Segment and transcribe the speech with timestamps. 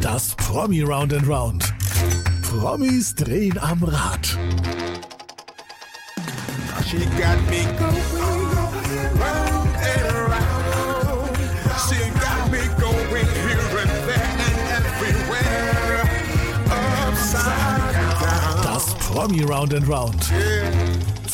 [0.00, 1.74] Das Promi Round and Round.
[2.42, 4.26] Promis drehen am Rad.
[6.86, 8.18] She got me going
[9.20, 11.36] round and round.
[11.84, 16.08] She got me going here and there and everywhere.
[17.06, 17.92] Upside
[18.22, 18.62] down.
[18.62, 20.32] Das Promi Round and Round.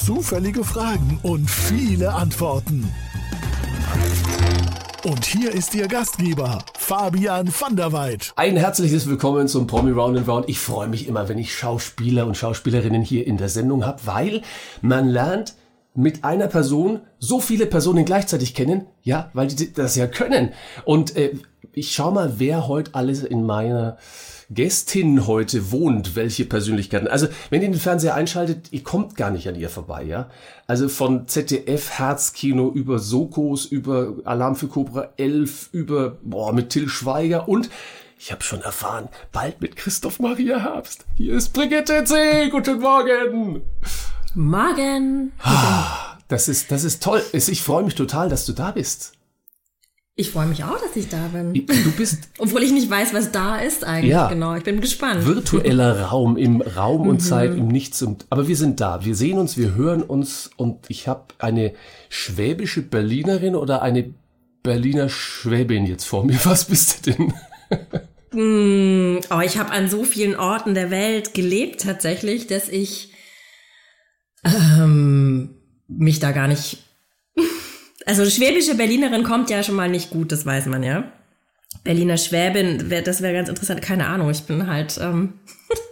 [0.05, 2.93] Zufällige Fragen und viele Antworten.
[5.05, 8.33] Und hier ist Ihr Gastgeber, Fabian van der Weid.
[8.37, 10.49] Ein herzliches Willkommen zum Promi Round and Round.
[10.49, 14.41] Ich freue mich immer, wenn ich Schauspieler und Schauspielerinnen hier in der Sendung habe, weil
[14.81, 15.57] man lernt
[15.95, 20.55] mit einer Person so viele Personen gleichzeitig kennen, ja, weil die das ja können.
[20.87, 21.35] Und äh,
[21.75, 23.99] ich schau mal, wer heute alles in meiner
[24.51, 27.09] Gästin heute wohnt, welche Persönlichkeiten.
[27.09, 30.31] Also, wenn ihr den Fernseher einschaltet, ihr kommt gar nicht an ihr vorbei, ja.
[30.67, 36.89] Also von ZDF, Herzkino über Sokos, über Alarm für Cobra 11, über, boah, mit Till
[36.89, 37.71] Schweiger und
[38.19, 41.05] ich habe schon erfahren, bald mit Christoph Maria Herbst.
[41.15, 42.49] Hier ist Brigitte C.
[42.49, 43.63] Guten Morgen.
[44.35, 45.33] Morgen.
[46.29, 47.23] Das ist, das ist toll.
[47.33, 49.13] Ich freue mich total, dass du da bist.
[50.17, 51.53] Ich freue mich auch, dass ich da bin.
[51.67, 54.13] Du bist Obwohl ich nicht weiß, was da ist eigentlich.
[54.13, 54.29] Ja.
[54.29, 55.27] Genau, ich bin gespannt.
[55.27, 59.05] virtueller Raum im Raum und Zeit im Nichts und aber wir sind da.
[59.05, 61.73] Wir sehen uns, wir hören uns und ich habe eine
[62.11, 64.15] schwäbische Berlinerin oder eine
[64.63, 66.39] Berliner Schwäbin jetzt vor mir.
[66.45, 67.35] Was bist du denn?
[68.37, 73.13] Oh, ich habe an so vielen Orten der Welt gelebt tatsächlich, dass ich
[74.45, 75.51] ähm,
[75.87, 76.79] mich da gar nicht.
[78.07, 81.05] Also schwäbische Berlinerin kommt ja schon mal nicht gut, das weiß man ja.
[81.83, 83.83] Berliner Schwäbin, wär, das wäre ganz interessant.
[83.83, 85.35] Keine Ahnung, ich bin halt ähm,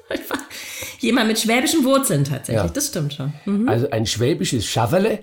[1.00, 2.64] jemand mit schwäbischen Wurzeln tatsächlich.
[2.64, 2.70] Ja.
[2.72, 3.33] Das stimmt schon.
[3.44, 3.68] Mhm.
[3.68, 5.20] Also ein schwäbisches Schaverle,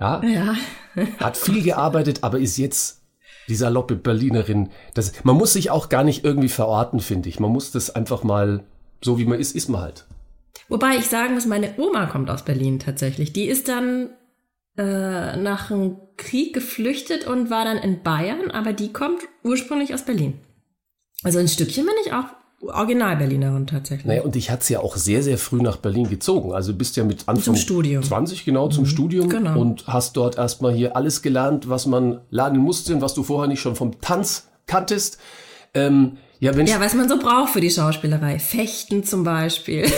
[0.00, 0.56] ja, Ja.
[1.18, 3.00] hat viel gearbeitet, aber ist jetzt
[3.48, 4.70] die saloppe Berlinerin.
[4.94, 7.40] Das, man muss sich auch gar nicht irgendwie verorten, finde ich.
[7.40, 8.64] Man muss das einfach mal,
[9.02, 10.06] so wie man ist, ist man halt.
[10.68, 13.32] Wobei ich sagen muss, meine Oma kommt aus Berlin tatsächlich.
[13.32, 14.10] Die ist dann
[14.76, 20.02] äh, nach dem Krieg geflüchtet und war dann in Bayern, aber die kommt ursprünglich aus
[20.02, 20.34] Berlin.
[21.22, 22.24] Also ein Stückchen bin ich auch
[22.62, 24.06] Original-Berlinerin tatsächlich.
[24.06, 26.52] Naja, und dich hat's ja auch sehr, sehr früh nach Berlin gezogen.
[26.52, 28.02] Also du bist ja mit Anfang Zum Studium.
[28.02, 29.60] 20 genau zum Studium genau.
[29.60, 33.48] und hast dort erstmal hier alles gelernt, was man lernen musste und was du vorher
[33.48, 35.18] nicht schon vom Tanz kanntest.
[35.74, 38.38] Ähm, ja, wenn Ja, was man so braucht für die Schauspielerei.
[38.38, 39.90] Fechten zum Beispiel.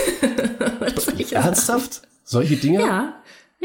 [1.30, 2.80] Ernsthaft solche Dinge.
[2.80, 3.14] Ja,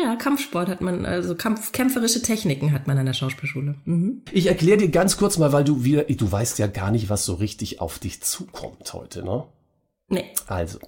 [0.01, 3.75] ja, Kampfsport hat man, also Kampf, kämpferische Techniken hat man an der Schauspielschule.
[3.85, 4.21] Mhm.
[4.31, 7.25] Ich erkläre dir ganz kurz mal, weil du wieder, du weißt ja gar nicht, was
[7.25, 9.45] so richtig auf dich zukommt heute, ne?
[10.09, 10.25] Nee.
[10.47, 10.79] Also,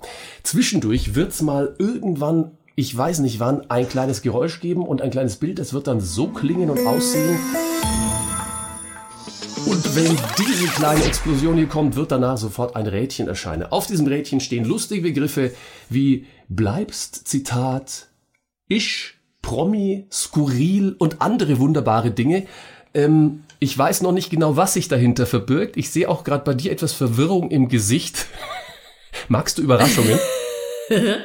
[0.43, 5.35] zwischendurch wird's mal irgendwann, ich weiß nicht wann, ein kleines Geräusch geben und ein kleines
[5.35, 5.59] Bild.
[5.59, 7.37] Das wird dann so klingen und aussehen.
[9.67, 13.63] Und wenn diese kleine Explosion hier kommt, wird danach sofort ein Rädchen erscheinen.
[13.63, 15.51] Auf diesem Rädchen stehen lustige Begriffe
[15.87, 18.07] wie bleibst, Zitat,
[18.71, 22.45] ich, Promi, skurril und andere wunderbare Dinge.
[22.93, 25.77] Ähm, ich weiß noch nicht genau, was sich dahinter verbirgt.
[25.77, 28.25] Ich sehe auch gerade bei dir etwas Verwirrung im Gesicht.
[29.27, 30.19] Magst du Überraschungen?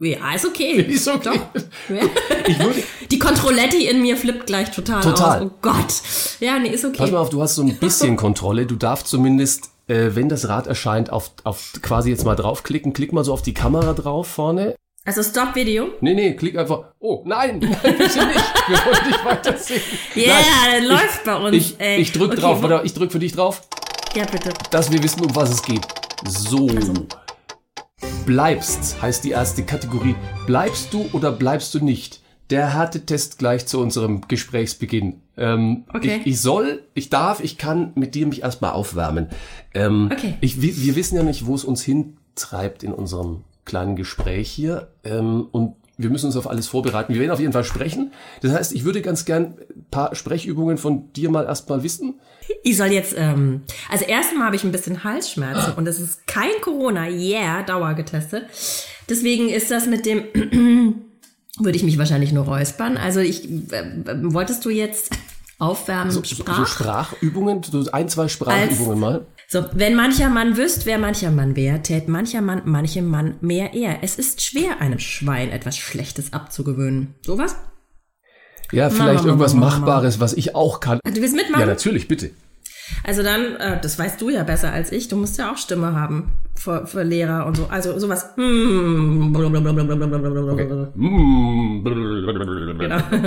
[0.00, 0.80] Ja, ist okay.
[0.88, 1.40] Ist okay.
[1.88, 5.42] Würde, Die Kontrolletti in mir flippt gleich total, Total.
[5.42, 5.50] aus.
[5.50, 5.94] Oh Gott.
[6.38, 6.98] Ja, nee, ist okay.
[6.98, 8.66] pass mal auf, du hast so ein bisschen Kontrolle.
[8.66, 12.92] Du darfst zumindest, äh, wenn das Rad erscheint, auf, auf quasi jetzt mal draufklicken.
[12.92, 14.76] Klick mal so auf die Kamera drauf vorne.
[15.08, 15.88] Also Stop Video.
[16.02, 16.92] Nee, nee, klick einfach.
[16.98, 18.68] Oh, nein, nein, bitte nicht.
[18.68, 19.80] Wir wollen dich weitersehen.
[20.14, 20.34] Ja,
[20.70, 20.84] Nein.
[20.84, 21.56] läuft bei uns.
[21.56, 21.96] Ich, ey.
[21.98, 23.62] ich drück Okay, drauf, oder ich drück für dich drauf,
[24.14, 24.52] Ja, bitte.
[24.70, 25.80] dass wir wissen, um was es geht.
[26.26, 26.68] So.
[28.26, 30.14] Bleibst heißt die erste Kategorie.
[30.46, 32.20] Bleibst du oder bleibst du nicht?
[32.50, 35.22] Der Härtetest gleich zu unserem Gesprächsbeginn.
[35.38, 36.20] Ähm, Okay.
[36.20, 39.30] ich, ich soll, ich darf, ich kann mit dir mich erstmal aufwärmen.
[39.72, 40.34] Ähm, Okay.
[40.42, 44.88] ich, wir, wir wissen ja nicht, wo es uns hintreibt in unserem kleinen Gespräch hier.
[45.04, 47.12] Ähm, und wir müssen uns auf alles vorbereiten.
[47.12, 48.12] Wir werden auf jeden Fall sprechen.
[48.40, 52.20] Das heißt, ich würde ganz gern ein paar Sprechübungen von dir mal erstmal wissen.
[52.62, 56.52] Ich soll jetzt, ähm, also erstmal habe ich ein bisschen Halsschmerzen und es ist kein
[56.62, 58.44] Corona, yeah, Dauer getestet.
[59.08, 60.24] Deswegen ist das mit dem,
[61.58, 62.96] würde ich mich wahrscheinlich nur räuspern.
[62.96, 65.10] Also ich, äh, wolltest du jetzt
[65.58, 66.58] aufwärmen, So, Sprach?
[66.58, 69.26] so Sprachübungen, so ein, zwei Sprachübungen mal.
[69.48, 73.74] So, wenn mancher Mann wüsst, wer mancher Mann wär, tät mancher Mann manchem Mann mehr
[73.74, 74.02] er.
[74.02, 77.14] Es ist schwer, einem Schwein etwas Schlechtes abzugewöhnen.
[77.24, 77.56] Sowas?
[78.72, 79.78] Ja, vielleicht Mama, irgendwas Mama, Mama.
[79.78, 81.00] Machbares, was ich auch kann.
[81.04, 81.60] Du willst mitmachen?
[81.60, 82.30] Ja, natürlich, bitte.
[83.04, 85.94] Also dann, äh, das weißt du ja besser als ich, du musst ja auch Stimme
[85.94, 87.66] haben für, für Lehrer und so.
[87.66, 88.30] Also sowas.
[88.36, 90.86] hm, Okay.
[90.94, 91.84] Mm.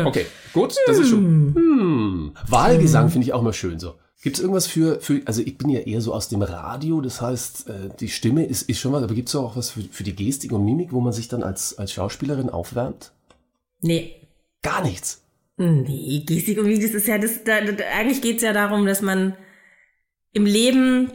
[0.05, 1.53] Okay, gut, das ist schon.
[1.55, 2.31] Hm.
[2.47, 3.95] Wahlgesang finde ich auch immer schön so.
[4.21, 7.21] Gibt es irgendwas für, für, also ich bin ja eher so aus dem Radio, das
[7.21, 10.03] heißt, äh, die Stimme ist, ist schon was, aber gibt es auch was für, für
[10.03, 13.13] die Gestik und Mimik, wo man sich dann als, als Schauspielerin aufwärmt?
[13.81, 14.13] Nee.
[14.61, 15.23] Gar nichts.
[15.57, 19.01] Nee, Gestik und Mimik, das ist ja, das, da, da, eigentlich geht's ja darum, dass
[19.01, 19.33] man
[20.33, 21.11] im Leben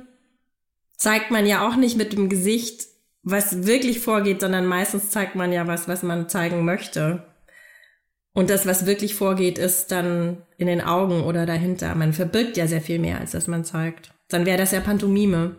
[0.97, 2.87] zeigt man ja auch nicht mit dem Gesicht,
[3.23, 7.27] was wirklich vorgeht, sondern meistens zeigt man ja was, was man zeigen möchte.
[8.33, 11.95] Und das, was wirklich vorgeht, ist dann in den Augen oder dahinter.
[11.95, 14.13] Man verbirgt ja sehr viel mehr, als das man zeigt.
[14.29, 15.57] Dann wäre das ja Pantomime.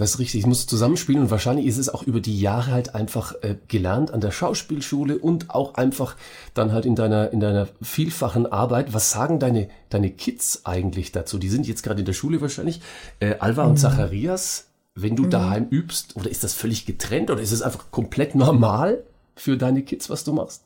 [0.00, 2.94] Das ist richtig, es muss zusammenspielen und wahrscheinlich ist es auch über die Jahre halt
[2.94, 6.16] einfach äh, gelernt an der Schauspielschule und auch einfach
[6.54, 8.94] dann halt in deiner, in deiner vielfachen Arbeit.
[8.94, 11.36] Was sagen deine, deine Kids eigentlich dazu?
[11.36, 12.80] Die sind jetzt gerade in der Schule wahrscheinlich.
[13.18, 13.72] Äh, Alva mhm.
[13.72, 15.30] und Zacharias, wenn du mhm.
[15.30, 19.04] daheim übst, oder ist das völlig getrennt oder ist es einfach komplett normal
[19.36, 20.62] für deine Kids, was du machst?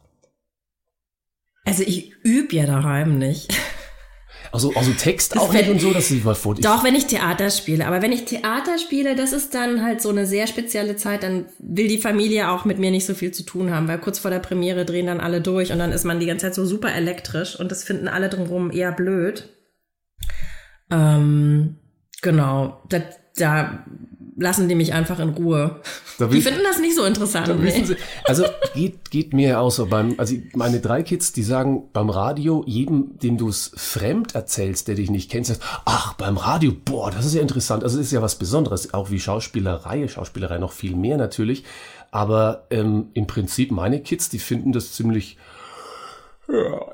[1.65, 3.53] Also ich übe ja daheim nicht.
[4.55, 7.51] Also, also Text auch nicht und so, dass sie mal vor Doch, wenn ich Theater
[7.51, 7.89] spiele.
[7.89, 11.47] Aber wenn ich Theater spiele, das ist dann halt so eine sehr spezielle Zeit, dann
[11.59, 14.31] will die Familie auch mit mir nicht so viel zu tun haben, weil kurz vor
[14.31, 16.95] der Premiere drehen dann alle durch und dann ist man die ganze Zeit so super
[16.95, 19.49] elektrisch und das finden alle drumherum eher blöd.
[20.89, 21.75] Ähm,
[22.23, 22.81] genau.
[22.89, 23.03] Da,
[23.37, 23.85] da
[24.37, 25.81] lassen die mich einfach in Ruhe.
[26.19, 27.61] Da die finden das nicht so interessant.
[27.61, 27.85] Nee.
[27.85, 28.45] Sie, also
[28.75, 29.87] geht, geht mir auch so.
[29.87, 34.89] Beim, also meine drei Kids, die sagen beim Radio, jedem, dem du es fremd erzählst,
[34.89, 37.85] der dich nicht kennt, sagst, ach, beim Radio, boah, das ist ja interessant.
[37.85, 41.65] Also ist ja was Besonderes, auch wie Schauspielerei, Schauspielerei noch viel mehr natürlich.
[42.11, 45.37] Aber ähm, im Prinzip meine Kids, die finden das ziemlich,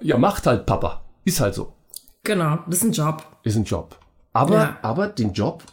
[0.01, 1.03] ja, macht halt Papa.
[1.25, 1.75] Ist halt so.
[2.23, 3.25] Genau, das ist ein Job.
[3.43, 4.00] Ist ein Job.
[4.33, 4.79] Aber, ja.
[4.83, 5.65] aber den Job,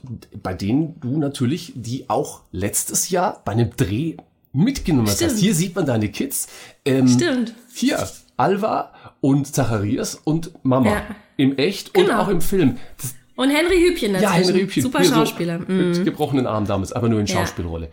[0.42, 4.18] bei denen du natürlich die auch letztes Jahr bei einem Dreh
[4.51, 5.31] mitgenommen Stimmt.
[5.31, 5.39] hast.
[5.39, 6.48] Hier sieht man deine Kids.
[6.83, 7.54] Ähm, Stimmt.
[7.74, 10.89] Hier, Alva und Zacharias und Mama.
[10.89, 11.01] Ja.
[11.38, 12.07] Im Echt genau.
[12.07, 12.77] und auch im Film.
[13.00, 14.36] Das, und Henry Hübchen natürlich.
[14.36, 14.83] Ja, Henry Hübchen.
[14.83, 15.60] Super Schauspieler.
[15.60, 16.06] So Mit mhm.
[16.06, 17.89] gebrochenen Arm damals, aber nur in Schauspielrolle.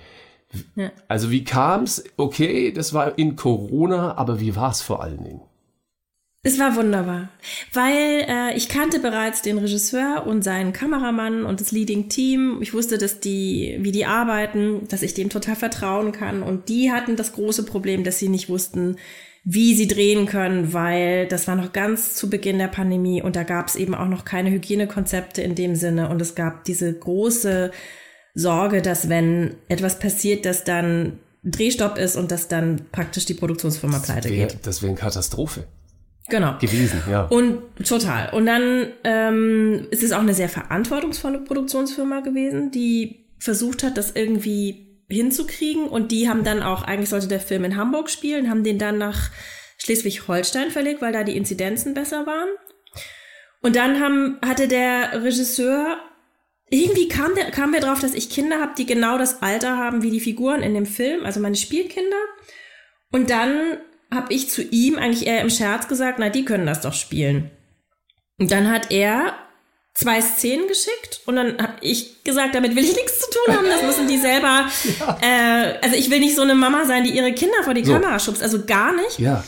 [0.76, 0.90] Ja.
[1.08, 2.05] Also wie kam's?
[2.17, 5.40] Okay, das war in Corona, aber wie war's vor allen Dingen?
[6.46, 7.31] Es war wunderbar,
[7.73, 12.58] weil äh, ich kannte bereits den Regisseur und seinen Kameramann und das Leading Team.
[12.61, 16.43] Ich wusste, dass die, wie die arbeiten, dass ich dem total vertrauen kann.
[16.43, 18.96] Und die hatten das große Problem, dass sie nicht wussten,
[19.43, 23.43] wie sie drehen können, weil das war noch ganz zu Beginn der Pandemie und da
[23.43, 27.70] gab es eben auch noch keine Hygienekonzepte in dem Sinne und es gab diese große
[28.35, 33.99] Sorge, dass wenn etwas passiert, dass dann Drehstopp ist und dass dann praktisch die Produktionsfirma
[33.99, 34.58] pleite geht.
[34.62, 35.64] Das wäre eine Katastrophe
[36.29, 36.59] genau.
[36.59, 37.25] gewesen, ja.
[37.25, 38.32] Und total.
[38.32, 44.12] Und dann ähm, ist es auch eine sehr verantwortungsvolle Produktionsfirma gewesen, die versucht hat, das
[44.12, 45.87] irgendwie hinzukriegen.
[45.88, 48.99] Und die haben dann auch, eigentlich sollte der Film in Hamburg spielen, haben den dann
[48.99, 49.31] nach
[49.79, 52.49] Schleswig-Holstein verlegt, weil da die Inzidenzen besser waren.
[53.61, 55.99] Und dann haben, hatte der Regisseur
[56.70, 60.03] irgendwie kam, der, kam wir drauf, dass ich Kinder habe, die genau das Alter haben
[60.03, 62.17] wie die Figuren in dem Film, also meine Spielkinder.
[63.12, 63.79] Und dann
[64.14, 67.50] habe ich zu ihm eigentlich eher im Scherz gesagt, na, die können das doch spielen.
[68.38, 69.34] Und dann hat er
[69.94, 73.66] zwei Szenen geschickt und dann habe ich gesagt, damit will ich nichts zu tun haben,
[73.66, 74.66] das müssen die selber.
[75.00, 75.19] Ja.
[75.22, 77.93] Äh, also ich will nicht so eine Mama sein, die ihre Kinder vor die so.
[77.93, 79.19] Kamera schubst, also gar nicht.
[79.19, 79.44] Ja.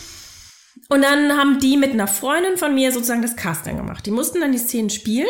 [0.88, 4.06] Und dann haben die mit einer Freundin von mir sozusagen das Casting gemacht.
[4.06, 5.28] Die mussten dann die Szenen spielen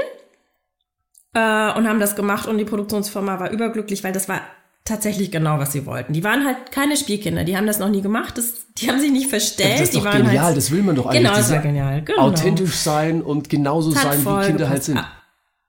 [1.35, 4.43] äh, und haben das gemacht und die Produktionsfirma war überglücklich, weil das war
[4.87, 6.13] tatsächlich genau, was sie wollten.
[6.13, 9.11] Die waren halt keine Spielkinder, die haben das noch nie gemacht, das, die haben sich
[9.11, 9.75] nicht verstellt.
[9.75, 11.23] Das ist die doch waren genial, halt, das will man doch eigentlich.
[11.23, 12.03] Genau, das war genial.
[12.03, 12.23] Genau.
[12.23, 15.05] Authentisch sein und genauso sein, wie Kinder halt sind.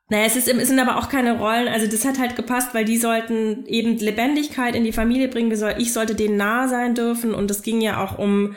[0.09, 2.85] Naja, es, ist, es sind aber auch keine Rollen, also das hat halt gepasst, weil
[2.85, 7.51] die sollten eben Lebendigkeit in die Familie bringen, ich sollte denen nah sein dürfen und
[7.51, 8.55] es ging ja auch um,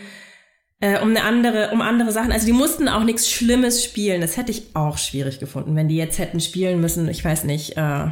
[0.79, 2.31] äh, um eine andere, um andere Sachen.
[2.31, 4.21] Also die mussten auch nichts Schlimmes spielen.
[4.21, 7.77] Das hätte ich auch schwierig gefunden, wenn die jetzt hätten spielen müssen, ich weiß nicht,
[7.77, 8.07] äh,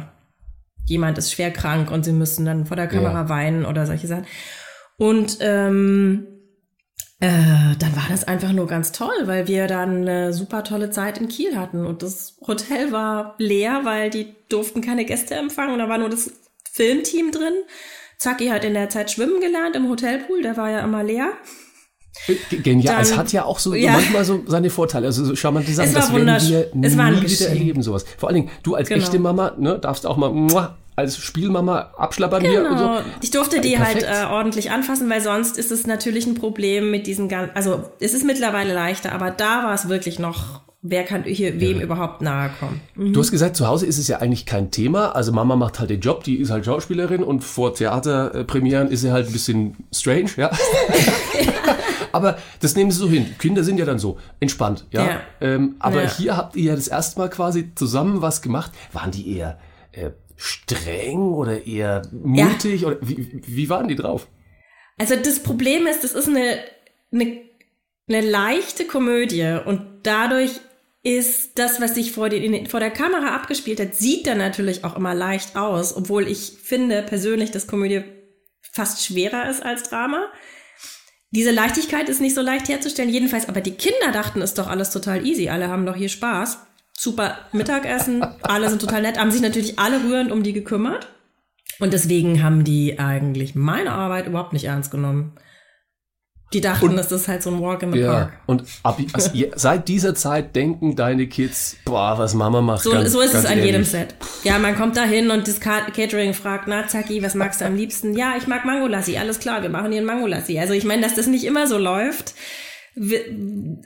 [0.89, 3.29] jemand ist schwer krank und sie müssen dann vor der Kamera ja.
[3.29, 4.25] weinen oder solche Sachen.
[4.97, 6.27] Und ähm,
[7.21, 11.17] äh, dann war das einfach nur ganz toll, weil wir dann eine super tolle Zeit
[11.17, 15.79] in Kiel hatten und das Hotel war leer, weil die durften keine Gäste empfangen und
[15.79, 16.31] da war nur das
[16.71, 17.53] Filmteam drin.
[18.17, 21.31] Zacki hat in der Zeit schwimmen gelernt im Hotelpool, der war ja immer leer.
[22.51, 22.95] Genial.
[22.95, 23.93] Dann, es hat ja auch so ja.
[23.93, 25.07] manchmal so seine Vorteile.
[25.07, 28.05] Also so charmante Sachen, das werden wir nie wieder erleben, sowas.
[28.17, 29.01] Vor allen Dingen, du als genau.
[29.01, 30.31] echte Mama, ne, darfst auch mal
[30.95, 32.53] als Spielmama abschlappern genau.
[32.53, 32.89] hier und so.
[33.21, 34.09] Ich durfte die halt, Perfekt.
[34.09, 37.83] halt äh, ordentlich anfassen, weil sonst ist es natürlich ein Problem mit diesen ganzen, also
[37.99, 41.83] es ist mittlerweile leichter, aber da war es wirklich noch wer kann hier wem ja.
[41.83, 42.79] überhaupt nahe kommen.
[42.95, 43.11] Mhm.
[43.11, 45.13] Du hast gesagt, zu Hause ist es ja eigentlich kein Thema.
[45.13, 49.11] Also Mama macht halt den Job, die ist halt Schauspielerin und vor Theaterpremieren ist sie
[49.11, 50.51] halt ein bisschen strange, ja.
[52.11, 53.35] Aber das nehmen sie so hin.
[53.39, 55.05] Kinder sind ja dann so entspannt, ja.
[55.05, 55.21] Ja.
[55.41, 56.09] Ähm, aber Ja.
[56.17, 58.71] hier habt ihr ja das erste Mal quasi zusammen was gemacht.
[58.93, 59.59] Waren die eher
[59.91, 62.85] äh, streng oder eher mutig?
[62.85, 64.27] Oder wie, wie waren die drauf?
[64.97, 66.57] Also das Problem ist, das ist eine,
[67.11, 67.37] eine,
[68.07, 70.59] eine leichte Komödie und dadurch
[71.01, 74.97] ist das, was sich vor, den, vor der Kamera abgespielt hat, sieht dann natürlich auch
[74.97, 78.03] immer leicht aus, obwohl ich finde persönlich, dass Komödie
[78.73, 80.25] fast schwerer ist als Drama.
[81.31, 84.89] Diese Leichtigkeit ist nicht so leicht herzustellen, jedenfalls, aber die Kinder dachten, ist doch alles
[84.89, 86.59] total easy, alle haben doch hier Spaß.
[86.97, 91.07] Super Mittagessen, alle sind total nett, haben sich natürlich alle rührend um die gekümmert.
[91.79, 95.33] Und deswegen haben die eigentlich meine Arbeit überhaupt nicht ernst genommen.
[96.51, 98.11] Die dachten, das ist halt so ein Walk in the Ja.
[98.11, 98.33] Park.
[98.47, 102.81] Und ab, also, seit dieser Zeit denken deine Kids, boah, was Mama macht.
[102.83, 103.89] So, ganz, so ist es an jedem ehrlich.
[103.89, 104.15] Set.
[104.43, 107.65] Ja, man kommt da hin und das Ca- Catering fragt, na Zaki, was magst du
[107.65, 108.17] am liebsten?
[108.17, 110.57] Ja, ich mag Mangolassi, alles klar, wir machen hier ein Mangolassi.
[110.57, 112.33] Also ich meine, dass das nicht immer so läuft.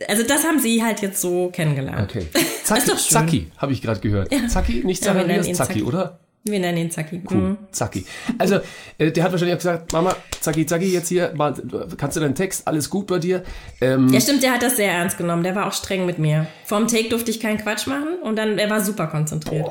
[0.08, 2.10] Also das haben sie halt jetzt so kennengelernt.
[2.10, 2.28] Okay.
[2.64, 2.92] Zacki.
[2.98, 4.32] Zacki habe ich gerade gehört.
[4.48, 5.84] Zacki, nicht Ja, wir nennen Zacharias, ihn Zacki, Zacki.
[5.84, 6.20] oder?
[6.46, 7.22] Wir nennen ihn Zaki.
[7.30, 7.58] Cool, Mhm.
[7.72, 8.06] Zacki.
[8.38, 8.60] Also,
[8.98, 11.54] äh, der hat wahrscheinlich auch gesagt, Mama, Zacki, Zacki, jetzt hier, mal,
[11.98, 13.44] kannst du deinen Text, alles gut bei dir?
[13.80, 15.44] Ähm, Ja, stimmt, der hat das sehr ernst genommen.
[15.44, 16.48] Der war auch streng mit mir.
[16.66, 19.66] Vorm Take durfte ich keinen Quatsch machen und dann, er war super konzentriert.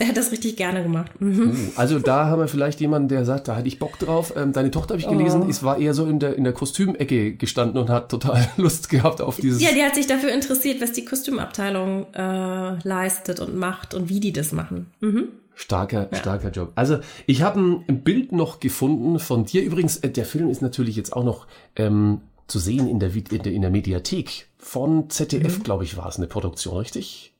[0.00, 1.12] Der hat das richtig gerne gemacht.
[1.20, 1.70] Mhm.
[1.76, 4.32] Also da haben wir vielleicht jemanden, der sagt, da hatte ich Bock drauf.
[4.36, 5.48] Ähm, deine Tochter habe ich gelesen, Oh.
[5.48, 9.20] es war eher so in der, in der Kostümecke gestanden und hat total Lust gehabt
[9.20, 9.62] auf dieses.
[9.62, 14.18] Ja, die hat sich dafür interessiert, was die Kostümabteilung äh, leistet und macht und wie
[14.18, 14.86] die das machen.
[15.00, 15.28] Mhm.
[15.56, 16.72] Starker, starker Job.
[16.74, 19.62] Also ich habe ein, Bild noch gefunden von dir.
[19.62, 21.46] Übrigens, äh, der Film ist natürlich jetzt auch noch
[21.76, 24.48] ähm, zu sehen in der, in der, in der Mediathek.
[24.58, 25.62] Von ZDF, Mhm.
[25.62, 27.32] glaube ich, war es eine Produktion, richtig?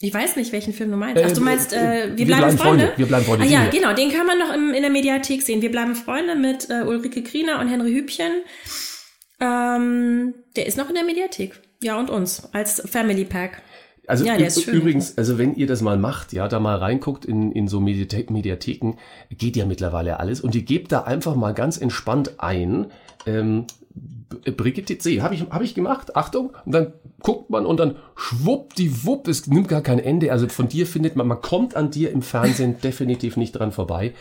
[0.00, 1.20] Ich weiß nicht, welchen Film du meinst.
[1.24, 2.92] Ach, Äh, du meinst, äh, äh, wir, bleiben, Freunde?
[2.96, 5.60] Wir bleiben Freunde, Ah ja, genau, den kann man noch im, in der Mediathek sehen.
[5.60, 8.30] Wir bleiben Freunde mit äh, Ulrike Kriener und Henry Hübchen.
[9.40, 11.60] Ähm, der ist noch in der Mediathek.
[11.82, 13.62] Ja, und uns als Family Pack.
[14.08, 14.74] Also Ja, der ü- ist schön.
[14.74, 18.30] übrigens, also wenn ihr das mal macht, ja, da mal reinguckt in, in so Mediathek,
[18.30, 18.94] Mediatheken,
[19.30, 22.86] geht ja mittlerweile alles und ihr gebt da einfach mal ganz entspannt ein,
[23.26, 23.66] ähm,
[24.56, 25.22] Brigitte C.
[25.22, 26.92] Habe ich, hab ich gemacht, Achtung, und dann
[27.22, 30.30] guckt man und dann schwuppdiwupp, es nimmt gar kein Ende.
[30.32, 34.12] Also von dir findet man, man kommt an dir im Fernsehen definitiv nicht dran vorbei.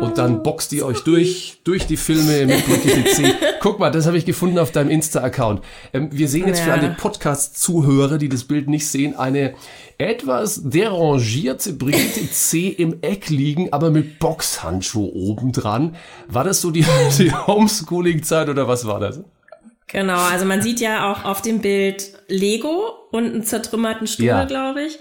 [0.00, 3.34] Und dann boxt ihr euch durch, durch die Filme mit Brigitte C.
[3.60, 5.60] Guck mal, das habe ich gefunden auf deinem Insta-Account.
[5.92, 6.74] Ähm, wir sehen jetzt für Ja.
[6.76, 9.54] alle Podcast-Zuhörer, die das Bild nicht sehen, eine
[9.98, 12.68] etwas derangierte Brigitte C.
[12.68, 15.94] im Eck liegen, aber mit Boxhandschuh obendran.
[16.26, 16.84] War das so die,
[17.18, 19.09] die Homeschooling-Zeit oder was war das?
[19.92, 24.44] Genau, also man sieht ja auch auf dem Bild Lego und einen zertrümmerten Stuhl, Ja.
[24.44, 24.98] glaube ich.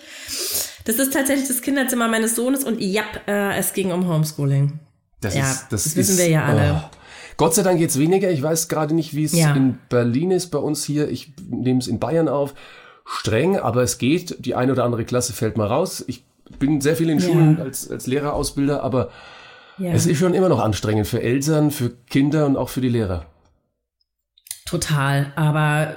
[0.86, 4.80] Das ist tatsächlich das Kinderzimmer meines Sohnes und ja, äh, es ging um Homeschooling.
[5.22, 6.82] Das Ja, ist, das, das wissen ist, wir ja alle.
[6.84, 6.90] oh.
[7.38, 8.32] Gott sei Dank jetzt weniger.
[8.32, 9.54] Ich weiß gerade nicht, wie es Ja.
[9.54, 10.48] in Berlin ist.
[10.48, 12.54] Bei uns hier, ich nehme es in Bayern auf.
[13.06, 14.44] Streng, aber es geht.
[14.46, 16.04] Die eine oder andere Klasse fällt mal raus.
[16.08, 16.24] Ich
[16.58, 17.26] bin sehr viel in Ja.
[17.28, 19.10] Schulen als, als Lehrerausbilder, aber
[19.82, 23.26] es ist schon immer noch anstrengend für Eltern, für Kinder und auch für die Lehrer.
[24.70, 25.96] Total, aber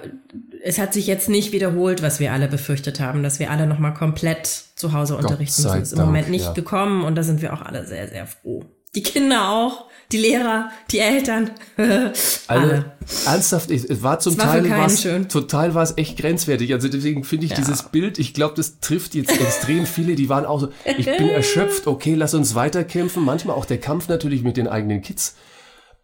[0.64, 3.93] es hat sich jetzt nicht wiederholt, was wir alle befürchtet haben, dass wir alle nochmal
[3.93, 5.83] komplett zu Hause unterrichten müssen.
[5.83, 6.52] Ist im Dank, Moment nicht ja.
[6.52, 8.64] gekommen und da sind wir auch alle sehr, sehr froh.
[8.95, 12.12] Die Kinder auch, die Lehrer, die Eltern, Also,
[12.49, 12.93] alle.
[13.26, 16.73] ernsthaft, es war zum Es war Teil was, total war es echt grenzwertig.
[16.73, 20.47] Also deswegen finde ich dieses Bild, ich glaube, das trifft jetzt extrem viele, die waren
[20.47, 23.23] auch so, ich bin erschöpft, okay, lass uns weiterkämpfen.
[23.23, 25.37] Manchmal auch der Kampf natürlich mit den eigenen Kids,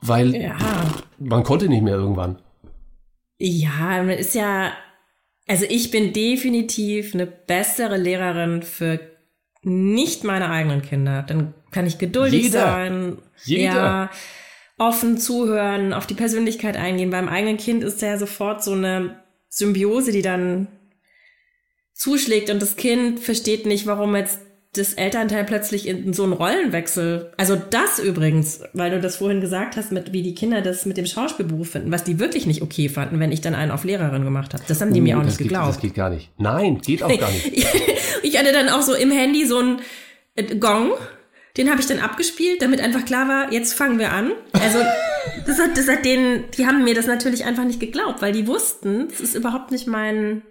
[0.02, 0.56] weil Ja.
[1.18, 2.38] man konnte nicht mehr irgendwann.
[3.38, 4.73] Ja, man ist ja,
[5.47, 9.00] also ich bin definitiv eine bessere Lehrerin für
[9.62, 11.23] nicht meine eigenen Kinder.
[11.23, 12.61] Dann kann ich geduldig Jeder.
[12.61, 13.18] sein.
[13.45, 13.64] Jeder.
[13.64, 14.11] Ja,
[14.78, 17.11] offen zuhören, auf die Persönlichkeit eingehen.
[17.11, 20.68] Beim eigenen Kind ist ja sofort so eine Symbiose, die dann
[21.95, 24.40] zuschlägt und das Kind versteht nicht, warum jetzt
[24.78, 29.76] das Elternteil plötzlich in so einen Rollenwechsel, also das übrigens, weil du das vorhin gesagt
[29.76, 32.88] hast, mit wie die Kinder das mit dem Schauspielberuf finden, was die wirklich nicht okay
[32.88, 34.62] fanden, wenn ich dann einen auf Lehrerin gemacht habe.
[34.68, 35.68] Das haben die mir auch Uh, nicht geht, geglaubt.
[35.68, 36.30] Das geht gar nicht.
[36.38, 37.52] Nein, geht auch gar nicht.
[38.23, 39.80] ich hatte dann auch so im Handy so einen
[40.37, 40.92] äh, Gong,
[41.56, 44.30] den habe ich dann abgespielt, damit einfach klar war, jetzt fangen wir an.
[44.52, 44.78] Also
[45.47, 48.47] das hat, das hat denen, die haben mir das natürlich einfach nicht geglaubt, weil die
[48.47, 50.42] wussten, es ist überhaupt nicht mein.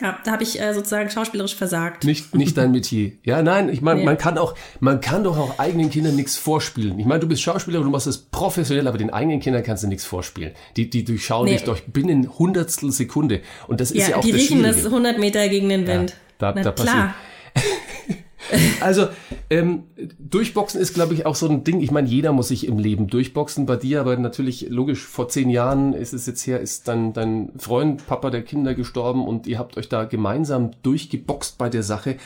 [0.00, 2.04] Ja, da habe ich äh, sozusagen schauspielerisch versagt.
[2.04, 3.12] Nicht, nicht dein Metier.
[3.22, 4.06] Ja, nein, ich meine, Nee.
[4.06, 6.98] man kann auch, man kann doch auch eigenen Kindern nichts vorspielen.
[6.98, 9.82] Ich meine, du bist Schauspieler und du machst es professionell, aber den eigenen Kindern kannst
[9.82, 10.52] du nichts vorspielen.
[10.76, 11.52] Die, die durchschauen Nee.
[11.54, 13.42] dich durch binnen Hundertstel Sekunde.
[13.68, 14.94] Und das ist ja, Ja, auch die das riechen das Schwierige.
[14.96, 16.16] 100 Meter gegen den Wind.
[16.38, 17.14] da- Na da passiert- klar.
[18.80, 19.08] Also,
[19.50, 19.84] ähm,
[20.18, 21.80] durchboxen ist, glaube ich, auch so ein Ding.
[21.80, 23.66] Ich meine, jeder muss sich im Leben durchboxen.
[23.66, 27.52] Bei dir aber natürlich, logisch, vor zehn Jahren ist es jetzt her, ist dein, dein
[27.58, 32.16] Freund, Papa der Kinder gestorben und ihr habt euch da gemeinsam durchgeboxt bei der Sache.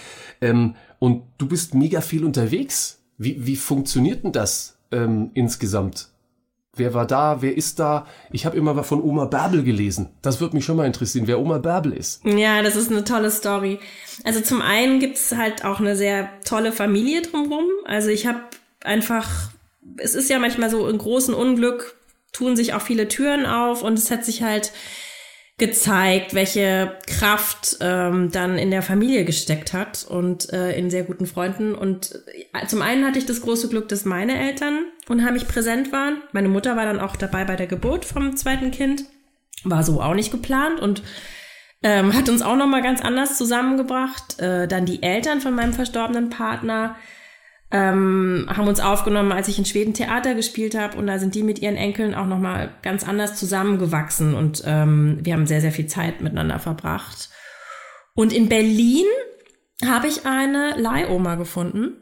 [0.41, 3.03] Ähm, und du bist mega viel unterwegs.
[3.19, 6.14] Wie, wie funktioniert denn das ähm, insgesamt?
[6.77, 7.41] Wer war da?
[7.41, 8.07] Wer ist da?
[8.33, 10.11] Ich habe immer von Oma Bärbel gelesen.
[10.23, 12.25] Das würde mich schon mal interessieren, wer Oma Bärbel ist.
[12.25, 13.79] Ja, das ist eine tolle Story.
[14.25, 17.67] Also zum einen gibt's halt auch eine sehr tolle Familie drumherum.
[17.85, 18.41] Also ich habe
[18.83, 19.29] einfach,
[19.99, 21.97] es ist ja manchmal so in großen Unglück
[22.33, 24.73] tun sich auch viele Türen auf und es hat sich halt
[25.57, 31.27] gezeigt, welche Kraft ähm, dann in der Familie gesteckt hat und äh, in sehr guten
[31.27, 31.77] Freunden.
[31.77, 32.19] Und
[32.53, 36.23] äh, zum einen hatte ich das große Glück, dass meine Eltern unheimlich präsent waren.
[36.33, 39.05] Meine Mutter war dann auch dabei bei der Geburt vom zweiten Kind.
[39.63, 41.03] War so auch nicht geplant und
[41.85, 44.41] ähm, hat uns auch noch mal ganz anders zusammengebracht.
[44.41, 46.97] Äh, dann die Eltern von meinem verstorbenen Partner
[47.75, 51.43] ähm, haben uns aufgenommen, als ich in Schweden Theater gespielt habe und da sind die
[51.43, 55.73] mit ihren Enkeln auch noch mal ganz anders zusammengewachsen und ähm, wir haben sehr sehr
[55.73, 57.31] viel Zeit miteinander verbracht.
[58.15, 59.07] Und in Berlin
[59.85, 61.97] habe ich eine Leihoma gefunden.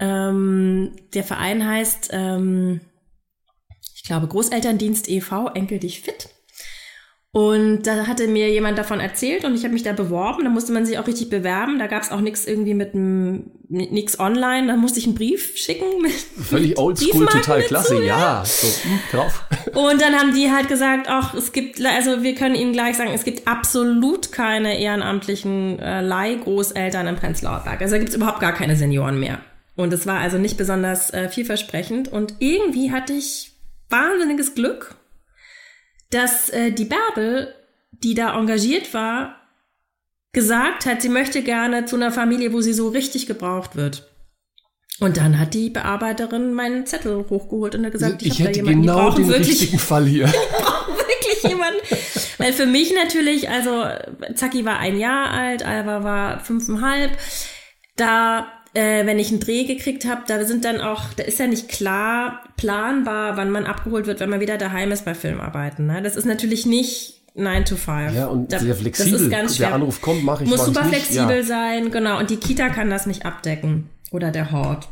[0.00, 2.80] Ähm, der Verein heißt, ähm,
[3.94, 6.28] ich glaube, Großelterndienst e.V., Enkel dich fit.
[7.34, 10.44] Und da hatte mir jemand davon erzählt und ich habe mich da beworben.
[10.44, 11.78] Da musste man sich auch richtig bewerben.
[11.78, 14.66] Da gab es auch nichts irgendwie mit nichts online.
[14.66, 15.86] Da musste ich einen Brief schicken.
[16.02, 17.96] Mit, Völlig oldschool, total klasse.
[17.96, 19.44] Zu, ja, so hm, drauf.
[19.72, 23.12] Und dann haben die halt gesagt, ach, es gibt, also wir können Ihnen gleich sagen,
[23.14, 27.80] es gibt absolut keine ehrenamtlichen äh, Leihgroßeltern im Prenzlauer Berg.
[27.80, 29.38] Also da gibt's überhaupt gar keine Senioren mehr.
[29.74, 32.12] Und es war also nicht besonders äh, vielversprechend.
[32.12, 33.52] Und irgendwie hatte ich
[33.88, 34.96] wahnsinniges Glück
[36.12, 37.54] dass äh, die Bärbel,
[37.90, 39.36] die da engagiert war,
[40.32, 44.08] gesagt hat, sie möchte gerne zu einer Familie, wo sie so richtig gebraucht wird.
[45.00, 48.82] Und dann hat die Bearbeiterin meinen Zettel hochgeholt und hat gesagt, ich, ich hätte jemanden,
[48.82, 50.26] genau den wirklich, richtigen Fall hier.
[50.32, 51.80] Ich brauche wirklich jemanden.
[52.38, 53.84] Weil für mich natürlich, also
[54.34, 57.12] Zacki war ein Jahr alt, Alva war fünfeinhalb.
[57.96, 61.46] Da äh, wenn ich einen Dreh gekriegt habe, da sind dann auch, da ist ja
[61.46, 65.86] nicht klar planbar, wann man abgeholt wird, wenn man wieder daheim ist bei Filmarbeiten.
[65.86, 66.02] Ne?
[66.02, 68.14] Das ist natürlich nicht 9 to 5.
[68.14, 69.12] Ja, und da, sehr flexibel.
[69.12, 69.68] Das ist ganz schwer.
[69.68, 70.94] Der Anruf kommt, mache ich Muss super nicht.
[70.94, 71.42] flexibel ja.
[71.42, 72.18] sein, genau.
[72.18, 73.90] Und die Kita kann das nicht abdecken.
[74.10, 74.88] Oder der Hort.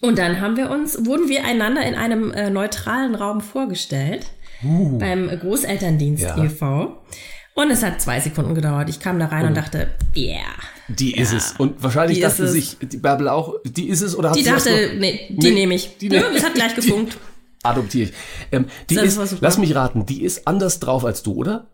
[0.00, 4.26] Und dann haben wir uns, wurden wir einander in einem äh, neutralen Raum vorgestellt.
[4.64, 4.98] Uh.
[4.98, 6.44] Beim Großelterndienst ja.
[6.44, 7.02] e.V.
[7.54, 8.88] Und es hat zwei Sekunden gedauert.
[8.88, 9.48] Ich kam da rein oh.
[9.48, 10.40] und dachte, yeah.
[10.88, 11.54] Die ist ja, es.
[11.58, 14.92] Und wahrscheinlich dachte sich die Bärbel auch, die ist es oder hat die sie dachte,
[14.98, 15.98] nee, die nee, nehme ich.
[15.98, 17.18] Die, ja, das hat gleich gefunkt.
[17.62, 18.14] Adoptiere ich.
[18.52, 21.66] Ähm, die ist, lass mich raten, die ist anders drauf als du, oder?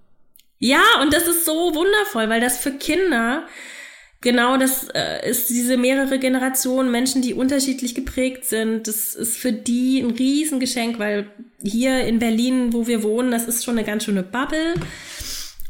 [0.59, 3.47] Ja, und das ist so wundervoll, weil das für Kinder
[4.23, 8.89] genau das äh, ist diese mehrere Generationen Menschen, die unterschiedlich geprägt sind.
[8.89, 11.27] Das ist für die ein Riesengeschenk, weil
[11.63, 14.75] hier in Berlin, wo wir wohnen, das ist schon eine ganz schöne Bubble.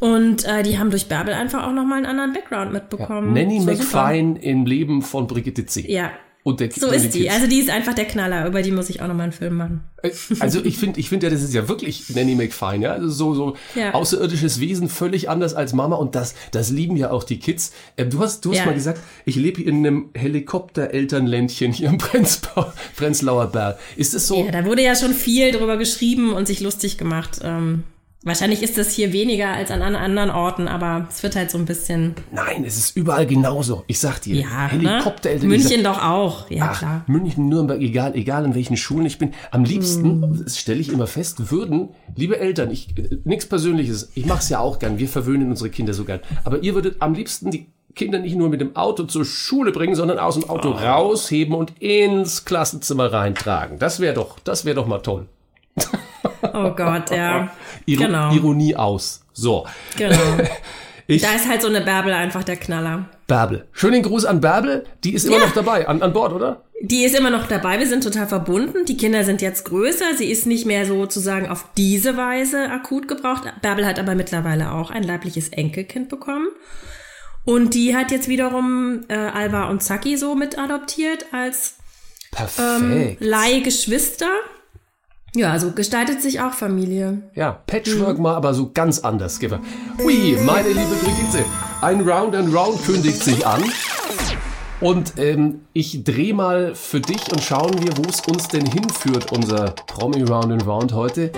[0.03, 3.37] Und äh, die haben durch Bärbel einfach auch nochmal einen anderen Background mitbekommen.
[3.37, 3.45] Ja.
[3.45, 5.89] Nanny McFine im Leben von Brigitte C.
[5.89, 6.11] Ja.
[6.43, 7.31] Und der, so ist die.
[7.31, 8.49] Also die ist einfach der Knaller.
[8.49, 9.85] Über die muss ich auch nochmal einen Film machen.
[10.03, 10.11] Äh,
[10.41, 12.91] also ich finde, ich finde ja, das ist ja wirklich Nanny McFine, ja.
[12.95, 13.95] Also so, so ja.
[13.95, 15.95] außerirdisches Wesen, völlig anders als Mama.
[15.95, 17.73] Und das, das lieben ja auch die Kids.
[17.97, 18.67] Ähm, du hast, du hast ja.
[18.67, 23.79] mal gesagt, ich lebe in einem Helikopter-Elternländchen hier im Prenzlauer Berg.
[23.95, 24.45] Ist das so?
[24.45, 27.39] Ja, da wurde ja schon viel drüber geschrieben und sich lustig gemacht.
[27.45, 27.85] Ähm
[28.25, 31.65] Wahrscheinlich ist das hier weniger als an anderen Orten, aber es wird halt so ein
[31.65, 32.15] bisschen.
[32.31, 33.83] Nein, es ist überall genauso.
[33.89, 35.49] Ich sag dir, ja, Helikoptereltern.
[35.49, 35.57] Ne?
[35.57, 37.05] München sag, doch auch, ja ach, klar.
[37.09, 39.33] München, Nürnberg, egal, egal in welchen Schulen ich bin.
[39.51, 40.45] Am liebsten, mm.
[40.45, 44.61] das stelle ich immer fest, würden, liebe Eltern, ich nichts Persönliches, ich mache es ja
[44.61, 46.21] auch gern, wir verwöhnen unsere Kinder so gern.
[46.45, 49.97] Aber ihr würdet am liebsten die Kinder nicht nur mit dem Auto zur Schule bringen,
[49.97, 50.73] sondern aus dem Auto oh.
[50.73, 53.81] rausheben und ins Klassenzimmer reintragen.
[53.81, 55.27] Das wäre doch, das wäre doch mal toll.
[56.55, 57.51] Oh Gott, ja.
[57.87, 58.33] Iro genau.
[58.33, 59.25] Ironie aus.
[59.33, 59.67] So.
[59.97, 60.17] Genau.
[61.09, 63.07] Ich, da ist halt so eine Bärbel einfach der Knaller.
[63.27, 63.67] Bärbel.
[63.73, 64.85] Schönen Gruß an Bärbel.
[65.05, 65.47] Die ist immer ja.
[65.47, 66.63] noch dabei, an, an Bord, oder?
[66.81, 67.79] Die ist immer noch dabei.
[67.79, 68.85] Wir sind total verbunden.
[68.87, 70.17] Die Kinder sind jetzt größer.
[70.17, 73.43] Sie ist nicht mehr sozusagen auf diese Weise akut gebraucht.
[73.63, 76.49] Bärbel hat aber mittlerweile auch ein leibliches Enkelkind bekommen.
[77.45, 81.77] Und die hat jetzt wiederum äh, Alba und Zaki so mit adoptiert als
[82.59, 84.31] ähm, Leihgeschwister.
[85.35, 87.23] Ja, also gestaltet sich auch Familie.
[87.35, 88.25] Ja, Patchwork mhm.
[88.25, 89.41] mal, aber so ganz anders.
[89.41, 91.45] Hui, meine liebe Brigitte,
[91.81, 93.65] ein Round and Round kündigt sich an.
[94.81, 99.33] Und ähm, ich drehe mal für dich und schauen wir, wo es uns denn hinführt,
[99.33, 101.33] unser Promi Round and Round heute.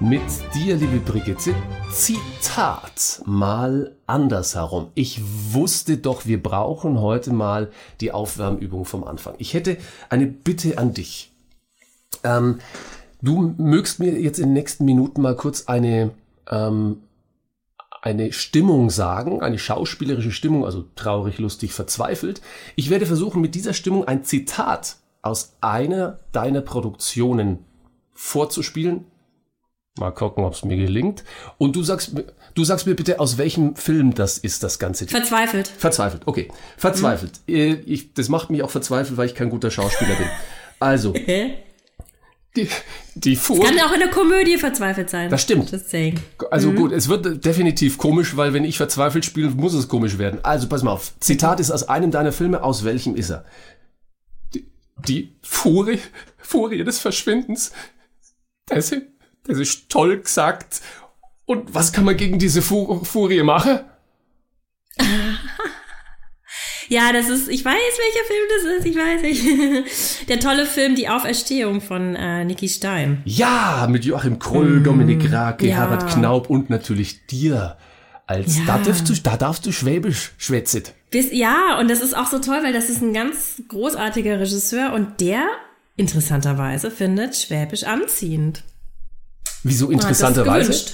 [0.00, 0.20] mit
[0.54, 1.54] dir, liebe Brigitte.
[1.90, 4.88] Zitat mal anders herum.
[4.94, 5.20] Ich
[5.52, 9.34] wusste doch, wir brauchen heute mal die Aufwärmübung vom Anfang.
[9.38, 11.32] Ich hätte eine Bitte an dich.
[12.24, 12.58] Ähm,
[13.22, 16.10] du mögst mir jetzt in den nächsten Minuten mal kurz eine,
[16.50, 16.98] ähm,
[18.02, 22.40] eine Stimmung sagen, eine schauspielerische Stimmung, also traurig, lustig, verzweifelt.
[22.76, 27.58] Ich werde versuchen, mit dieser Stimmung ein Zitat aus einer deiner Produktionen
[28.12, 29.04] vorzuspielen.
[29.98, 31.24] Mal gucken, ob es mir gelingt.
[31.58, 35.08] Und du sagst, mir- du sagst mir bitte, aus welchem Film das ist, das Ganze.
[35.08, 35.66] Verzweifelt.
[35.66, 36.48] Verzweifelt, okay.
[36.76, 37.40] Verzweifelt.
[37.48, 40.26] Äh, Ich, das macht mich auch verzweifelt, weil ich kein guter Schauspieler bin.
[40.78, 41.14] Also,
[42.64, 42.68] die,
[43.14, 45.30] die Vor Kann auch in der Komödie verzweifelt sein.
[45.30, 45.70] Das stimmt.
[46.50, 50.40] Also gut, es wird definitiv komisch, weil wenn ich verzweifelt spiele, muss es komisch werden.
[50.44, 51.12] Also pass mal auf.
[51.20, 52.62] Zitat ist aus einem deiner Filme.
[52.62, 53.44] Aus welchem ist er?
[54.54, 54.66] Die,
[55.06, 56.00] die Furie,
[56.38, 57.72] Furie des Verschwindens.
[58.66, 59.02] Das, ist-
[59.44, 60.80] das ist toll gesagt.
[61.46, 63.80] Und was kann man gegen diese Fu Furie machen?
[66.88, 70.28] Ja, das ist, ich weiß, welcher Film das ist, ich weiß nicht.
[70.28, 73.22] Der tolle Film Die Auferstehung von äh, Niki Stein.
[73.24, 75.76] Ja, mit Joachim Kroll, Dominik Rake, ja.
[75.76, 77.76] Herbert Knaub und natürlich dir.
[78.26, 78.64] Als Ja.
[78.66, 80.82] da, darfst du, da darfst du Schwäbisch schwätzen.
[81.10, 84.92] Bis, ja, und das ist auch so toll, weil das ist ein ganz großartiger Regisseur
[84.92, 85.42] und der
[85.96, 88.62] interessanterweise findet Schwäbisch anziehend.
[89.62, 90.92] Wieso interessanterweise?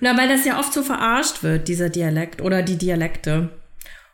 [0.00, 3.50] Na, weil das ja oft so verarscht wird, dieser Dialekt oder die Dialekte.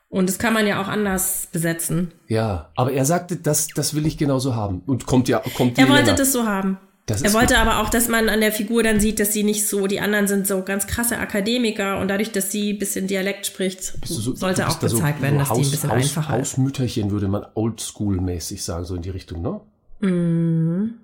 [0.08, 2.12] Und das kann man ja auch anders besetzen.
[2.28, 4.82] Ja, aber er sagte, das, das will ich genauso haben.
[4.86, 6.16] Und kommt ja, kommt Er wollte länger.
[6.16, 6.78] das so haben.
[7.06, 9.68] Das er wollte aber auch, dass man an der Figur dann sieht, dass sie nicht
[9.68, 13.46] so, die anderen sind so ganz krasse Akademiker und dadurch, dass sie ein bisschen Dialekt
[13.46, 16.34] spricht, So- sollte auch da so- gezeigt werden, dass die ein Haus- bisschen Haus, einfacher
[16.40, 16.52] ist.
[16.52, 19.60] Hausmütterchen würde man oldschool-mäßig sagen, so in die Richtung, ne?
[20.00, 20.94] Mhm.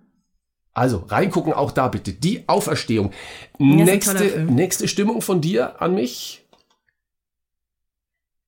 [0.75, 2.13] Also, reingucken auch da bitte.
[2.13, 3.11] Die Auferstehung.
[3.59, 6.42] nächste, nächste Stimmung von dir an mich.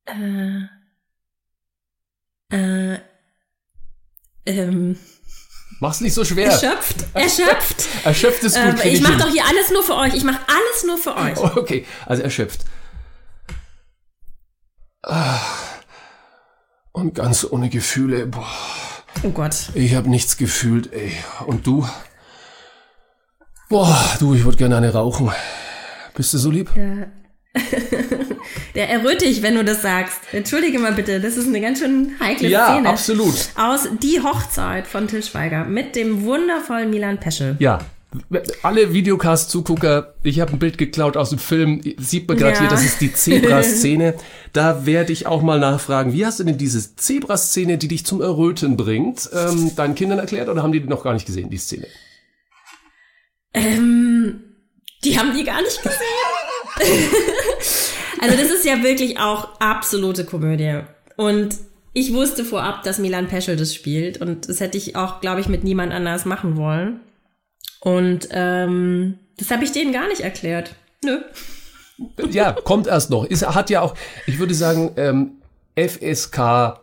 [0.06, 0.60] Äh,
[2.50, 2.98] äh,
[4.46, 4.96] ähm,
[5.80, 6.50] Mach's nicht so schwer.
[6.52, 7.88] erschöpft, erschöpft.
[8.04, 8.84] Erschöpft ist gut.
[8.84, 9.20] Ähm, ich mache hin.
[9.20, 10.14] doch hier alles nur für euch.
[10.14, 11.38] Ich mache alles nur für euch.
[11.56, 12.60] Okay, also erschöpft.
[15.02, 15.40] Ah.
[16.92, 18.26] Und ganz ohne Gefühle.
[18.26, 18.46] Boah,
[19.24, 19.70] Oh Gott.
[19.74, 21.12] ich habe nichts gefühlt, ey.
[21.46, 21.86] Und du?
[23.68, 25.32] Boah, du, ich würde gerne eine rauchen.
[26.14, 26.70] Bist du so lieb?
[28.74, 30.20] Der erröte ich, wenn du das sagst.
[30.32, 32.88] Entschuldige mal bitte, das ist eine ganz schön heikle Ja, Szene.
[32.88, 33.34] absolut.
[33.56, 37.56] Aus Die Hochzeit von Till Schweiger mit dem wundervollen Milan Peschel.
[37.60, 37.78] Ja.
[38.62, 42.60] Alle Videocast-Zugucker, ich habe ein Bild geklaut aus dem Film, sieht man gerade Ja.
[42.60, 44.14] hier, das ist die Zebra-Szene.
[44.52, 48.20] da werde ich auch mal nachfragen, wie hast du denn diese Zebra-Szene, die dich zum
[48.20, 51.58] Erröten bringt, ähm, deinen Kindern erklärt oder haben die die noch gar nicht gesehen, die
[51.58, 51.86] Szene?
[53.52, 54.42] Ähm,
[55.02, 57.10] die haben die gar nicht gesehen.
[58.20, 60.80] also das ist ja wirklich auch absolute Komödie.
[61.16, 61.56] Und
[61.92, 64.20] ich wusste vorab, dass Milan Peschel das spielt.
[64.20, 67.00] Und das hätte ich auch, glaube ich, mit niemand anders machen wollen.
[67.80, 70.74] Und ähm, das habe ich denen gar nicht erklärt.
[71.04, 71.18] Nö.
[72.30, 73.24] Ja, kommt erst noch.
[73.24, 73.94] Ist, hat ja auch,
[74.26, 75.32] ich würde sagen, ähm,
[75.76, 76.80] FSK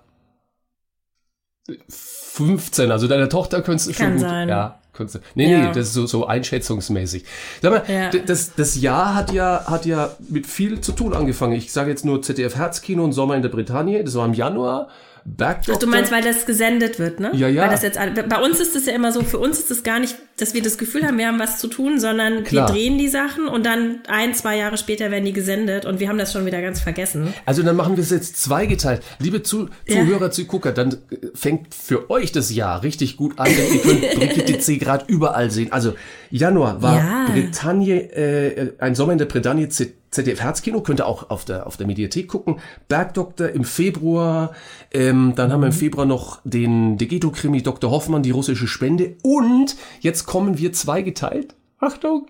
[1.89, 4.21] 15, also deine Tochter könntest du schon gut.
[4.21, 4.49] sein.
[4.49, 4.80] Ja,
[5.15, 5.19] du.
[5.35, 5.59] Nee, Ja.
[5.59, 7.25] nee, das ist so, so einschätzungsmäßig.
[7.61, 8.09] Sag mal, Ja.
[8.09, 11.53] das, das Jahr hat ja, hat ja mit viel zu tun angefangen.
[11.53, 14.03] Ich sage jetzt nur ZDF Herzkino und Sommer in der Bretagne.
[14.03, 14.87] Das war im Januar.
[15.23, 15.77] Bergdoktor.
[15.79, 17.29] Du meinst, weil das gesendet wird, ne?
[17.33, 17.61] Ja, ja.
[17.61, 19.99] Weil das jetzt, bei uns ist es ja immer so, für uns ist es gar
[19.99, 22.67] nicht, dass wir das Gefühl haben, wir haben was zu tun, sondern Klar.
[22.67, 26.09] wir drehen die Sachen und dann ein, zwei Jahre später werden die gesendet und wir
[26.09, 27.33] haben das schon wieder ganz vergessen.
[27.45, 29.01] Also dann machen wir es jetzt zweigeteilt.
[29.19, 29.97] Liebe Zu Ja.
[29.97, 34.01] Zuhörer, Zugucker, dann äh, fängt für euch das Jahr richtig gut an, denn ihr könnt
[34.15, 34.77] Brigitte C.
[34.77, 35.71] gerade überall sehen.
[35.71, 35.93] Also
[36.31, 37.25] Januar war Ja.
[37.31, 39.69] Bretagne, äh, ein Sommer in der Bretagne
[40.11, 42.57] ZDF Herzkino, könnt ihr auch auf der, auf der Mediathek gucken.
[42.89, 44.53] Bergdoktor im Februar,
[44.93, 47.89] ähm, dann haben wir im Februar noch den Degeto-Krimi Dr.
[47.91, 51.55] Hoffmann, die russische Spende und jetzt kommen wir zweigeteilt.
[51.79, 52.27] Achtung!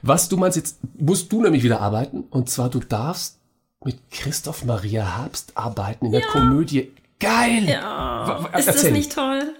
[0.00, 3.38] Was du meinst, jetzt musst du nämlich wieder arbeiten und zwar du darfst
[3.84, 6.90] mit Christoph Maria Herbst arbeiten in der Komödie.
[7.20, 7.68] Geil!
[7.68, 9.52] Ja, ist das nicht toll?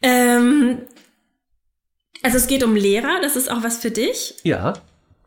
[0.00, 0.80] Ähm,
[2.22, 4.36] also es geht um Lehrer, das ist auch was für dich.
[4.42, 4.72] Ja,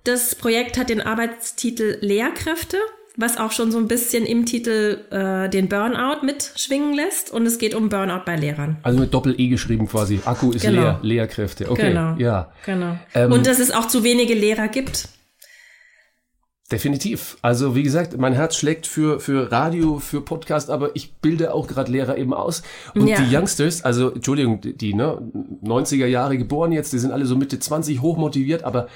[0.06, 2.78] Das Projekt hat den Arbeitstitel Lehrkräfte,
[3.20, 7.32] was auch schon so ein bisschen im Titel äh, den Burnout mitschwingen lässt.
[7.32, 8.78] Und es geht um Burnout bei Lehrern.
[8.84, 10.20] also mit Doppel-E geschrieben quasi.
[10.26, 10.82] Akku ist Genau.
[10.82, 11.70] leer, Lehrkräfte.
[11.70, 12.16] Okay, Genau.
[12.18, 12.52] ja.
[12.66, 12.98] Genau.
[13.14, 15.10] Ähm, Und dass es auch zu wenige Lehrer gibt.
[16.72, 17.38] Definitiv.
[17.42, 21.66] Also wie gesagt, mein Herz schlägt für, für Radio, für Podcast, aber ich bilde auch
[21.68, 22.62] gerade Lehrer eben aus.
[22.94, 23.20] Und Ja.
[23.20, 25.18] die Youngsters, also Entschuldigung, die, ne,
[25.64, 28.88] 90er Jahre geboren jetzt, die sind alle so Mitte 20 hochmotiviert, aber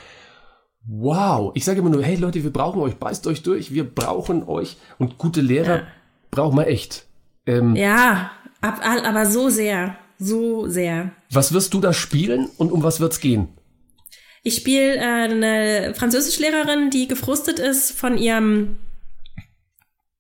[0.87, 4.43] wow, ich sage immer nur, hey Leute, wir brauchen euch, beißt euch durch, wir brauchen
[4.43, 5.87] euch und gute Lehrer Ja.
[6.31, 7.05] brauchen wir echt.
[7.45, 11.11] Ähm, Ja, ab, aber so sehr, so sehr.
[11.31, 13.47] Was wirst du da spielen und um was wird's gehen?
[14.43, 18.77] Ich spiele äh, eine Französischlehrerin, die gefrustet ist von ihrem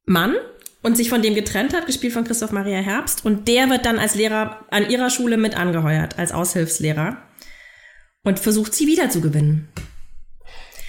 [0.05, 0.35] Mann
[0.81, 3.25] und sich von dem getrennt hat, gespielt von Christoph Maria Herbst.
[3.25, 7.17] Und der wird dann als Lehrer an ihrer Schule mit angeheuert, als Aushilfslehrer.
[8.23, 9.67] Und versucht sie wieder zu gewinnen.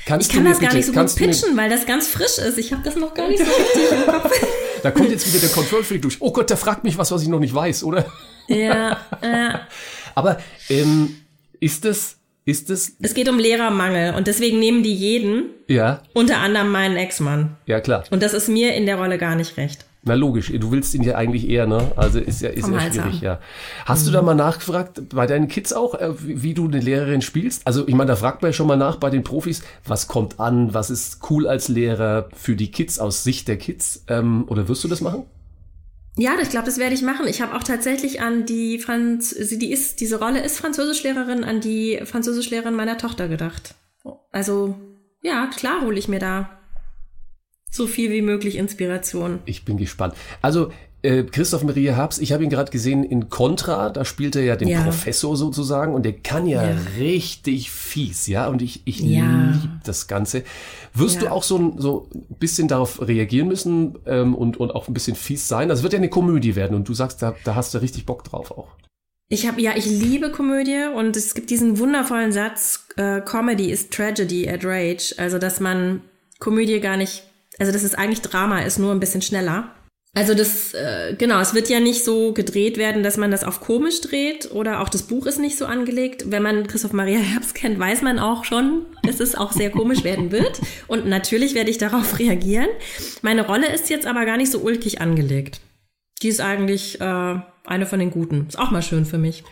[0.07, 2.59] Kannst Ich kann das gar bitte- nicht so gut pitchen, weil das ganz frisch ist.
[2.59, 4.31] Ich habe das noch gar nicht so richtig im Kopf.
[4.83, 6.19] Da kommt jetzt wieder der Control Freak durch.
[6.21, 8.05] Oh Gott, der fragt mich was, was ich noch nicht weiß, oder?
[8.49, 9.67] ja, ja.
[10.15, 10.37] Aber
[10.69, 11.17] ähm,
[11.59, 16.37] ist das, ist das, Es geht um Lehrermangel und deswegen nehmen die jeden, ja, unter
[16.37, 17.57] anderem meinen Ex-Mann.
[17.65, 18.05] ja klar.
[18.11, 19.87] Und das ist mir in der Rolle gar nicht recht.
[20.07, 21.93] Na logisch, du willst ihn ja eigentlich eher, ne?
[21.97, 23.41] Also ist ja, ist Vom ja schwierig, ja.
[23.87, 27.67] Hast du da mal nachgefragt, bei deinen Kids auch, äh, wie, du eine Lehrerin spielst?
[27.67, 30.41] Also ich meine, da fragt man ja schon mal nach bei den Profis, was kommt
[30.41, 34.05] an, was ist cool als Lehrer für die Kids aus Sicht der Kids?
[34.09, 35.23] Ähm, oder wirst du das machen?
[36.17, 37.27] Ja, ich glaube, das werde ich machen.
[37.27, 41.61] Ich habe auch tatsächlich an die Franz, sie- die ist, diese Rolle ist Französischlehrerin, an
[41.61, 43.75] die Französischlehrerin meiner Tochter gedacht.
[44.31, 44.75] Also,
[45.23, 46.51] ja, klar hole ich mir da
[47.75, 49.41] so viel wie möglich Inspiration.
[49.47, 50.15] Ich bin gespannt.
[50.43, 50.71] Also,
[51.03, 54.57] äh, Christoph Maria Herbst, ich habe ihn gerade gesehen in Contra, da spielt er ja
[54.57, 54.83] den Ja.
[54.83, 56.77] Professor sozusagen und der kann ja, Ja.
[56.99, 59.51] richtig fies, ja, und ich, ich Ja.
[59.53, 60.45] liebe das Ganze.
[60.95, 64.89] Wirst du auch so ein, so ein bisschen darauf reagieren müssen ähm, und, und auch
[64.89, 65.69] ein bisschen fies sein?
[65.69, 68.25] Das wird ja eine Komödie werden und du sagst, da, da hast du richtig Bock
[68.25, 68.69] drauf auch.
[69.29, 73.91] Ich habe ja, ich liebe Komödie und es gibt diesen wundervollen Satz, äh, Comedy is
[73.91, 76.03] Tragedy at Rage, also dass man
[76.39, 77.25] Komödie gar nicht,
[77.59, 79.75] also dass es eigentlich Drama ist, nur ein bisschen schneller.
[80.17, 83.61] Also das, äh, genau, es wird ja nicht so gedreht werden, dass man das auf
[83.61, 86.31] komisch dreht oder auch das Buch ist nicht so angelegt.
[86.31, 90.05] Wenn man Christoph Maria Herbst kennt, weiß man auch schon, dass es auch sehr komisch
[90.05, 90.61] werden wird.
[90.87, 92.69] Und natürlich werde ich darauf reagieren.
[93.23, 95.61] Meine Rolle ist jetzt aber gar nicht so ulkig angelegt.
[96.23, 98.47] Die ist eigentlich äh, eine von den guten.
[98.49, 99.43] Ist auch mal schön für mich.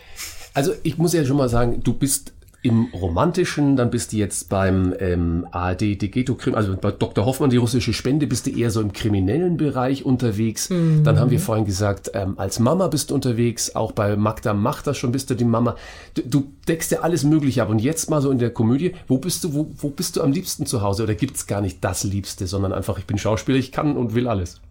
[0.53, 2.31] Also ich muss ja schon mal sagen, du bist
[2.63, 7.25] im Romantischen, dann bist du jetzt beim ähm, ARD Degeto Krim, also bei Dr.
[7.25, 10.69] Hoffmann, die russische Spende, bist du eher so im kriminellen Bereich unterwegs.
[11.03, 14.87] Dann haben wir vorhin gesagt, ähm, als Mama bist du unterwegs, auch bei Magda macht
[14.87, 15.75] das schon, bist du die Mama.
[16.13, 17.69] Du, du deckst ja alles Mögliche ab.
[17.69, 20.31] Und jetzt mal so in der Komödie, wo bist du, wo, wo bist du am
[20.31, 21.03] liebsten zu Hause?
[21.03, 24.27] Oder gibt's gar nicht das Liebste, sondern einfach, ich bin Schauspieler, ich kann und will
[24.27, 24.61] alles.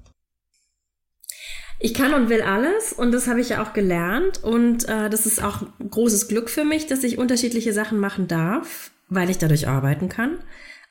[1.85, 5.27] Ich kann und will alles und das habe ich ja auch gelernt und äh, das
[5.27, 9.38] ist auch ein großes Glück für mich, dass ich unterschiedliche Sachen machen darf, weil ich
[9.38, 10.38] dadurch arbeiten kann.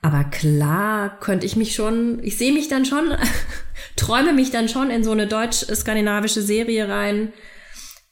[0.02, 3.14] Aber klar könnte ich mich schon, ich sehe mich dann schon,
[3.96, 7.32] träume mich dann schon in so eine deutsch-skandinavische Serie rein,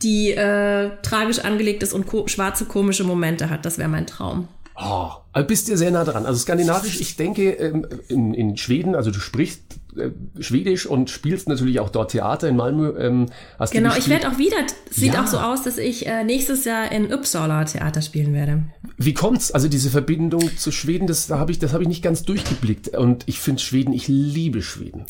[0.01, 3.65] die äh, tragisch angelegt ist und ko schwarze komische Momente hat.
[3.65, 4.47] Das wäre mein Traum.
[4.81, 6.25] Oh, also bist dir sehr nah dran.
[6.25, 10.09] Also skandinavisch, ich denke, ähm, in, in Schweden, also du sprichst äh,
[10.41, 12.93] Schwedisch und spielst natürlich auch dort Theater in Malmö.
[12.99, 13.25] Ähm,
[13.57, 14.57] hast Genau, ich werde auch wieder,
[14.89, 15.23] es sieht Ja.
[15.23, 18.63] auch so aus, dass ich äh, nächstes Jahr in Uppsala Theater spielen werde.
[18.97, 19.51] Wie kommt's?
[19.51, 22.89] Also diese Verbindung zu Schweden, das da habe ich, das habe ich nicht ganz durchgeblickt.
[22.97, 25.05] Und ich finde Schweden, ich liebe Schweden.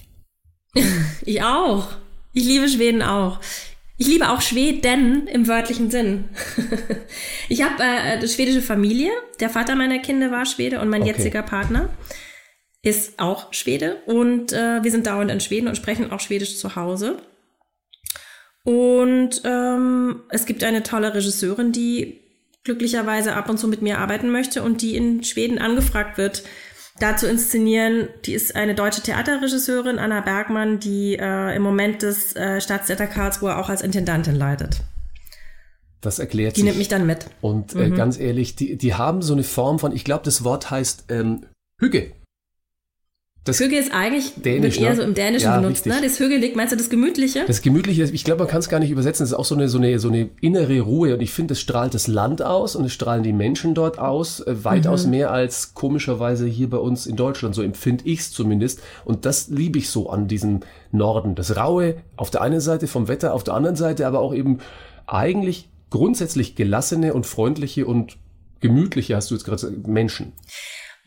[1.25, 1.87] Ich auch.
[2.33, 3.39] Ich liebe Schweden auch.
[3.97, 6.25] Ich liebe auch Schweden im wörtlichen Sinn.
[7.49, 9.11] ich habe äh, eine schwedische Familie.
[9.39, 11.11] Der Vater meiner Kinder war Schwede und mein Okay.
[11.11, 11.89] jetziger Partner
[12.81, 13.97] ist auch Schwede.
[14.05, 17.17] Und äh, wir sind dauernd in Schweden und sprechen auch Schwedisch zu Hause.
[18.63, 22.21] Und ähm, es gibt eine tolle Regisseurin, die
[22.63, 26.43] glücklicherweise ab und zu mit mir arbeiten möchte und die in Schweden angefragt wird,
[26.99, 28.09] da zu inszenieren.
[28.25, 33.57] Die ist eine deutsche Theaterregisseurin, Anna Bergmann, die äh, im Moment das äh, Staatstheater Karlsruhe
[33.57, 34.81] auch als Intendantin leitet.
[36.01, 36.65] Das erklärt Die sich.
[36.65, 37.25] nimmt mich dann mit.
[37.41, 40.69] Und äh, ganz ehrlich, die, die haben so eine Form von, ich glaube, das Wort
[40.69, 41.45] heißt ähm,
[41.79, 42.11] Hüge.
[43.45, 44.95] Das, Hüge ist eigentlich Dänisch, wird eher ne?
[44.97, 46.01] so im Dänischen Ja, benutzt, richtig.
[46.01, 46.07] ne?
[46.07, 47.45] Das Hügelig, meinst du das Gemütliche?
[47.47, 49.23] Das Gemütliche, ich glaube, man kann es gar nicht übersetzen.
[49.23, 51.13] Das ist auch so eine, so eine, so eine innere Ruhe.
[51.15, 54.41] Und ich finde, es strahlt das Land aus und es strahlen die Menschen dort aus.
[54.41, 55.11] Äh, weitaus Mhm.
[55.11, 57.55] mehr als komischerweise hier bei uns in Deutschland.
[57.55, 58.81] So empfinde ich es zumindest.
[59.05, 60.59] Und das liebe ich so an diesem
[60.91, 61.33] Norden.
[61.33, 64.59] Das Raue auf der einen Seite vom Wetter, auf der anderen Seite aber auch eben
[65.07, 68.17] eigentlich grundsätzlich gelassene und freundliche und
[68.59, 70.33] gemütliche, hast du jetzt gerade gesagt, Menschen.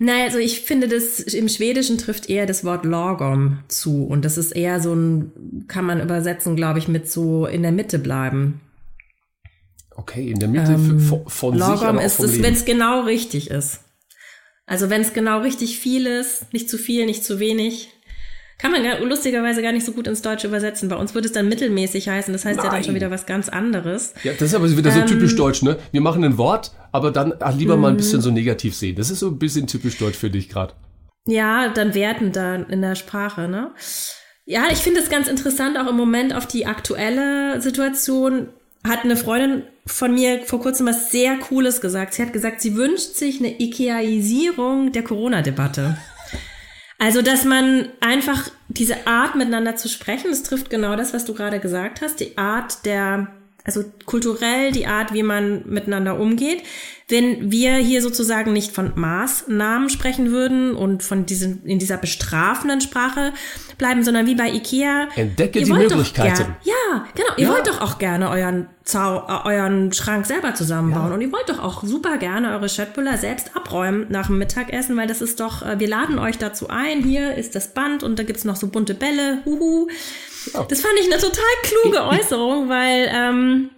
[0.04, 4.04] Naja, also ich finde, das im Schwedischen trifft eher das Wort Lagom zu.
[4.04, 7.70] Und das ist eher so ein, kann man übersetzen, glaube ich, mit so in der
[7.70, 8.60] Mitte bleiben.
[9.94, 13.02] Okay, in der Mitte f- von, von sich, Lagom aber ist es, wenn es genau
[13.02, 13.80] richtig ist.
[14.66, 17.90] Also wenn es genau richtig viel ist, nicht zu viel, nicht zu wenig,
[18.58, 20.88] kann man ja lustigerweise gar nicht so gut ins Deutsche übersetzen.
[20.88, 22.32] Bei uns würde es dann mittelmäßig heißen.
[22.32, 22.84] Das heißt ja dann Nein.
[22.84, 24.14] schon wieder was ganz anderes.
[24.22, 25.06] Ja, das ist aber wieder so Ähm.
[25.06, 25.78] typisch deutsch, ne?
[25.90, 28.22] Wir machen ein Wort, aber dann ach, lieber mal ein bisschen Mhm.
[28.22, 28.94] so negativ sehen.
[28.96, 30.74] Das ist so ein bisschen typisch deutsch für dich gerade.
[31.26, 33.70] Ja, dann werten da in der Sprache, ne?
[34.44, 38.48] Ja, ich finde es ganz interessant, auch im Moment auf die aktuelle Situation.
[38.84, 42.14] Hat eine Freundin von mir vor kurzem was sehr Cooles gesagt.
[42.14, 45.96] Sie hat gesagt, sie wünscht sich eine Ikeaisierung der Corona-Debatte.
[47.02, 51.34] Also, dass man einfach diese Art miteinander zu sprechen, das trifft genau das, was du
[51.34, 53.26] gerade gesagt hast, die Art der,
[53.64, 56.62] also kulturell die Art, wie man miteinander umgeht.
[57.08, 62.80] Wenn wir hier sozusagen nicht von Maßnahmen sprechen würden und von diesen, in dieser bestrafenden
[62.80, 63.32] Sprache
[63.76, 65.08] bleiben, sondern wie bei Ikea.
[65.14, 66.56] Entdecke die Möglichkeiten.
[66.64, 67.28] Ja, genau.
[67.36, 67.52] Ihr Ja.
[67.52, 71.58] wollt doch auch gerne euren, Zau äh, euren Schrank selber zusammenbauen und ihr wollt doch
[71.62, 75.78] auch super gerne eure Schöttbüller selbst abräumen nach dem Mittagessen, weil das ist doch, äh,
[75.78, 77.02] wir laden euch dazu ein.
[77.04, 79.38] Hier ist das Band und da gibt's noch so bunte Bälle.
[79.44, 79.88] Huhu.
[80.68, 83.70] Das fand ich eine total kluge Äußerung, weil ähm,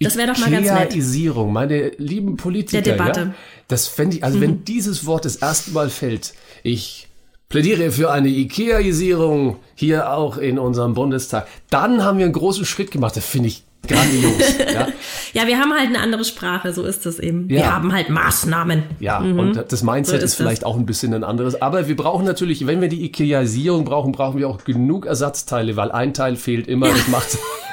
[0.00, 0.90] das wäre doch mal ganz nett.
[0.92, 3.20] Ikeaisierung, meine lieben Politiker, Der Debatte.
[3.20, 3.34] Ja,
[3.68, 7.08] das fände ich, also wenn dieses Wort das erste Mal fällt, ich
[7.48, 12.90] plädiere für eine Ikeaisierung hier auch in unserem Bundestag, dann haben wir einen großen Schritt
[12.90, 13.16] gemacht.
[13.16, 14.32] Das finde ich grandios.
[14.74, 14.88] ja.
[15.32, 17.48] Ja, wir haben halt eine andere Sprache, so ist es eben.
[17.48, 17.56] Ja.
[17.56, 18.82] Wir haben halt Maßnahmen.
[18.98, 20.20] Ja, und das Mindset Mhm.
[20.20, 21.60] So ist ist vielleicht auch ein bisschen ein anderes.
[21.60, 25.92] Aber wir brauchen natürlich, wenn wir die Ikeaisierung brauchen, brauchen wir auch genug Ersatzteile, weil
[25.92, 26.88] ein Teil fehlt immer.
[26.88, 27.38] Das macht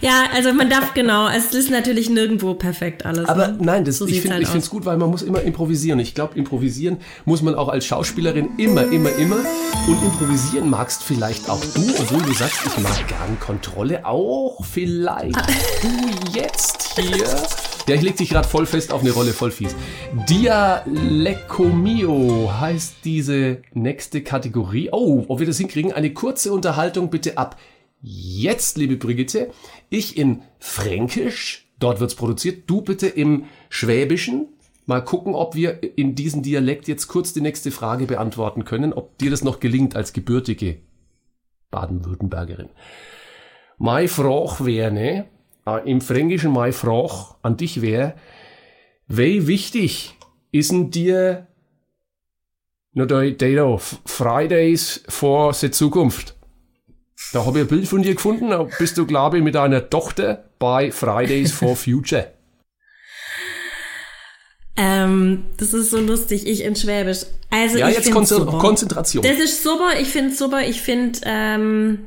[0.00, 3.28] Ja, also man darf genau, es ist natürlich nirgendwo perfekt alles.
[3.28, 3.58] Aber ne?
[3.60, 4.70] nein, das, So ich finde halt ich finde es aus.
[4.70, 5.98] gut, weil man muss immer improvisieren.
[5.98, 9.36] Ich glaube, improvisieren muss man auch als Schauspielerin immer, immer, immer.
[9.86, 14.04] Und improvisieren magst vielleicht auch du, obwohl du sagst, ich mag gern Kontrolle.
[14.06, 15.46] Auch vielleicht Ah.
[15.82, 15.88] du
[16.38, 17.24] jetzt hier.
[17.88, 19.74] Ja, ich leg dich gerade voll fest auf eine Rolle, voll fies.
[20.28, 24.90] Dialecomio heißt diese nächste Kategorie.
[24.92, 27.56] Oh, ob wir das hinkriegen, eine kurze Unterhaltung bitte ab.
[28.00, 29.50] Jetzt, liebe Brigitte,
[29.90, 34.48] ich in Fränkisch, dort wird's produziert, du bitte im Schwäbischen.
[34.86, 39.18] Mal gucken, ob wir in diesem Dialekt jetzt kurz die nächste Frage beantworten können, ob
[39.18, 40.80] dir das noch gelingt als gebürtige
[41.70, 42.70] Baden-Württembergerin.
[43.76, 45.26] Meine Frage wäre, ne,
[45.84, 48.14] im Fränkischen meine Frage an dich wäre,
[49.08, 50.16] wie wichtig
[50.52, 51.48] ist denn dir
[52.92, 53.22] nur da,
[54.06, 56.37] Fridays for the Zukunft?
[57.32, 58.50] Da habe ich ein Bild von dir gefunden.
[58.50, 62.32] Da bist du, glaube ich, mit deiner Tochter bei Fridays for Future.
[64.80, 67.26] Ähm, das ist so lustig, ich in Schwäbisch.
[67.50, 68.58] Also Ja, ich jetzt find's Konze super.
[68.58, 69.24] Konzentration.
[69.24, 72.06] Das ist super, ich finde super, ich finde, ähm,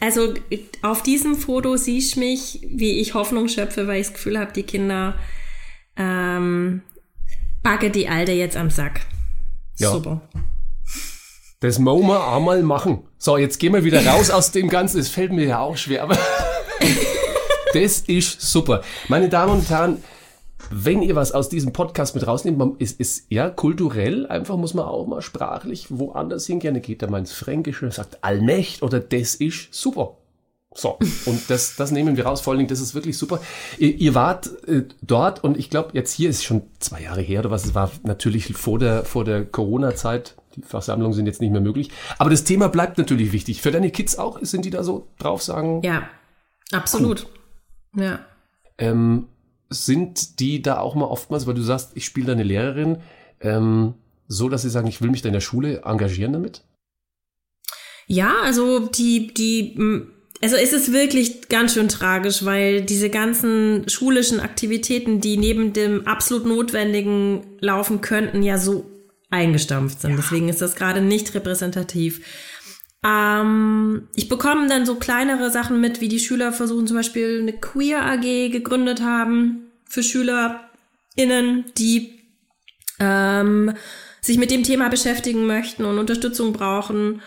[0.00, 0.32] also
[0.80, 4.54] auf diesem Foto siehst du mich, wie ich Hoffnung schöpfe, weil ich das Gefühl habe,
[4.54, 5.16] die Kinder
[5.98, 6.80] ähm,
[7.62, 9.02] backe die Alte jetzt am Sack.
[9.76, 9.90] Ja.
[9.90, 10.22] Super.
[11.60, 13.02] Das muss man einmal machen.
[13.18, 15.00] So, jetzt gehen wir wieder raus aus dem Ganzen.
[15.00, 16.16] Es fällt mir ja auch schwer, aber
[17.74, 18.82] das ist super.
[19.08, 20.02] Meine Damen und Herren,
[20.70, 24.84] wenn ihr was aus diesem Podcast mit rausnehmt, ist, ist ja kulturell, einfach muss man
[24.84, 26.74] auch mal sprachlich woanders hingehen.
[26.74, 30.16] Dann geht er mal ins Fränkische und sagt Allmächt oder das ist super.
[30.74, 32.40] So, und das, das nehmen wir raus.
[32.40, 33.40] Vor allen Dingen, das ist wirklich super.
[33.78, 37.40] Ihr, ihr wart äh, dort und ich glaube, jetzt hier ist schon zwei Jahre her
[37.40, 40.36] oder was, es war natürlich vor der, vor der Corona-Zeit.
[40.62, 41.90] Versammlungen sind jetzt nicht mehr möglich.
[42.18, 43.62] Aber das Thema bleibt natürlich wichtig.
[43.62, 44.38] Für deine Kids auch?
[44.42, 45.82] Sind die da so drauf sagen?
[45.82, 46.08] Ja,
[46.72, 47.26] absolut.
[47.96, 48.20] Ja.
[48.78, 49.26] Ähm,
[49.70, 52.98] sind die da auch mal oftmals, weil du sagst, ich spiele da eine Lehrerin,
[53.40, 53.94] ähm,
[54.26, 56.62] so dass sie sagen, ich will mich da in der Schule engagieren damit?
[58.06, 59.76] Ja, also die, die,
[60.42, 66.06] also es ist wirklich ganz schön tragisch, weil diese ganzen schulischen Aktivitäten, die neben dem
[66.06, 68.87] absolut Notwendigen laufen könnten, ja so
[69.30, 70.16] eingestampft sind.
[70.16, 72.20] Deswegen ist das gerade nicht repräsentativ.
[73.04, 77.52] Ähm, ich bekomme dann so kleinere Sachen mit, wie die Schüler versuchen zum Beispiel eine
[77.52, 82.18] Queer AG gegründet haben für SchülerInnen, die
[82.98, 83.74] ähm,
[84.20, 87.22] sich mit dem Thema beschäftigen möchten und Unterstützung brauchen.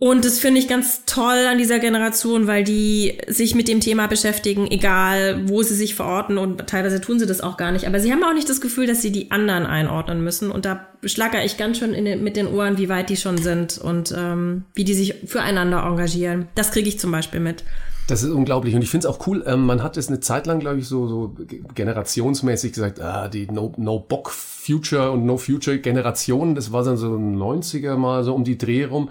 [0.00, 4.08] Und das finde ich ganz toll an dieser Generation, weil die sich mit dem Thema
[4.08, 7.86] beschäftigen, egal wo sie sich verorten und teilweise tun sie das auch gar nicht.
[7.86, 10.50] Aber sie haben auch nicht das Gefühl, dass sie die anderen einordnen müssen.
[10.50, 13.78] Und da schlagere ich ganz schön den, mit den Ohren, wie weit die schon sind
[13.78, 16.48] und ähm, wie die sich füreinander engagieren.
[16.56, 17.62] Das kriege ich zum Beispiel mit.
[18.08, 19.44] Das ist unglaublich und ich finde es auch cool.
[19.46, 21.36] Ähm, man hat es eine Zeit lang, glaube ich, so, so
[21.74, 26.98] generationsmäßig gesagt, ah, die No, no Bock Future und No Future Generation, das war dann
[26.98, 29.08] so 90er mal so um die Dreh rum.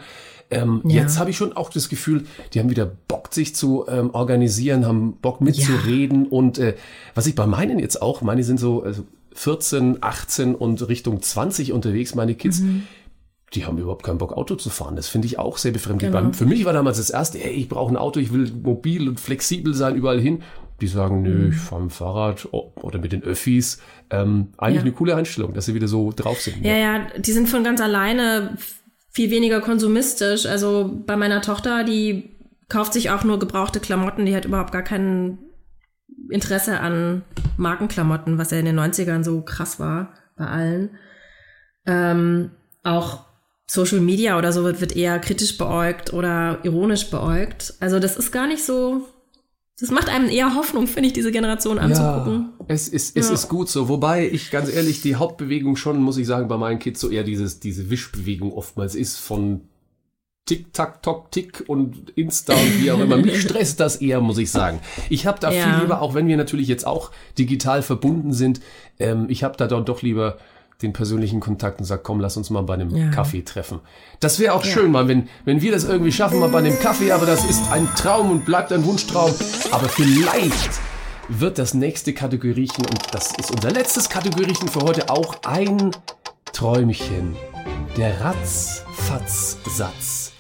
[0.52, 1.02] Ähm, Ja.
[1.02, 4.86] Jetzt habe ich schon auch das Gefühl, die haben wieder Bock, sich zu ähm, organisieren,
[4.86, 6.76] haben Bock mitzureden und äh,
[7.16, 11.74] was ich bei meinen jetzt auch, meine sind so also 14, 18 und Richtung 20
[11.74, 12.62] unterwegs, meine Kids.
[13.54, 14.96] Die haben überhaupt keinen Bock, Auto zu fahren.
[14.96, 16.12] Das finde ich auch sehr befremdlich.
[16.12, 16.34] Genau.
[16.34, 19.20] Für mich war damals das erste, ey, ich brauche ein Auto, ich will mobil und
[19.20, 20.41] flexibel sein, überall hin.
[20.82, 23.80] Die sagen, nö, ich fahre mit dem Fahrrad oder mit den Öffis.
[24.10, 24.82] Ähm, eigentlich Ja.
[24.82, 26.66] eine coole Einstellung, dass sie wieder so drauf sind.
[26.66, 28.58] Ja, ja, die sind von ganz alleine
[29.14, 30.45] viel weniger konsumistisch.
[30.45, 32.36] Also bei meiner Tochter, die
[32.68, 35.38] kauft sich auch nur gebrauchte Klamotten, die hat überhaupt gar kein
[36.30, 37.24] Interesse an
[37.57, 40.97] Markenklamotten, was ja in den 90ern so krass war bei allen.
[41.86, 42.51] Ähm,
[42.84, 43.26] auch
[43.68, 47.76] Social Media oder so wird, wird eher kritisch beäugt oder ironisch beäugt.
[47.80, 49.07] Also das ist gar nicht so.
[49.80, 52.49] Das macht einem eher Hoffnung, finde ich, diese Generation anzugucken.
[52.59, 53.34] Ja, es ist, es Ja.
[53.34, 53.89] ist gut so.
[53.89, 57.24] Wobei ich ganz ehrlich, die Hauptbewegung schon, muss ich sagen, bei meinen Kids so eher
[57.24, 59.61] dieses, diese Wischbewegung oftmals ist von
[60.45, 63.17] Tick, Tack, Tock, Tick und Insta und wie auch immer.
[63.17, 64.80] Mich stresst das eher, muss ich sagen.
[65.09, 65.63] Ich habe da Ja.
[65.74, 68.59] viel lieber, auch wenn wir natürlich jetzt auch digital verbunden sind,
[68.99, 70.38] ähm, ich habe da dann doch lieber
[70.82, 73.09] den persönlichen Kontakt und sag, komm, lass uns mal bei einem Ja.
[73.09, 73.80] Kaffee treffen.
[74.19, 77.11] Das wäre auch schön, mal, wenn, wenn wir das irgendwie schaffen, mal bei einem Kaffee,
[77.11, 79.32] aber das ist ein Traum und bleibt ein Wunschtraum.
[79.71, 80.71] Aber vielleicht
[81.30, 85.91] wird das nächste Kategoriechen, und das ist unser letztes Kategoriechen für heute, auch ein
[86.51, 87.36] Träumchen.
[87.97, 90.32] Der Ratzfatz-Satz.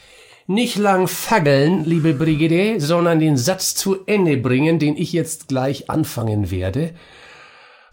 [0.47, 5.89] Nicht lang faggeln, liebe Brigitte, sondern den Satz zu Ende bringen, den ich jetzt gleich
[5.89, 6.93] anfangen werde.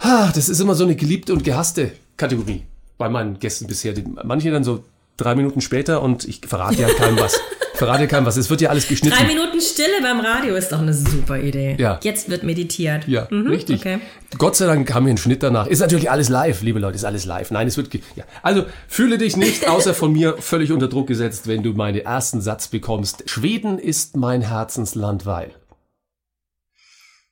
[0.00, 2.62] Ah, das ist immer so eine geliebte und gehasste Kategorie
[2.98, 3.94] bei meinen Gästen bisher.
[4.22, 4.84] Manche dann so
[5.16, 7.40] drei Minuten später und ich verrate ja keinem was.
[7.74, 8.36] Verrate keinem was.
[8.36, 9.16] Es wird ja alles geschnitten.
[9.16, 11.76] Drei Minuten Stille beim Radio ist doch eine super Idee.
[11.78, 11.98] Ja.
[12.02, 13.08] Jetzt wird meditiert.
[13.08, 13.80] Ja, richtig.
[13.80, 14.00] okay.
[14.36, 15.66] Gott sei Dank haben wir einen Schnitt danach.
[15.66, 17.50] Ist natürlich alles live, liebe Leute, ist alles live.
[17.50, 17.88] Nein, es wird.
[18.16, 18.24] Ja.
[18.42, 22.42] Also fühle dich nicht außer von mir völlig unter Druck gesetzt, wenn du meinen ersten
[22.42, 23.30] Satz bekommst.
[23.30, 25.52] Schweden ist mein Herzensland, weil.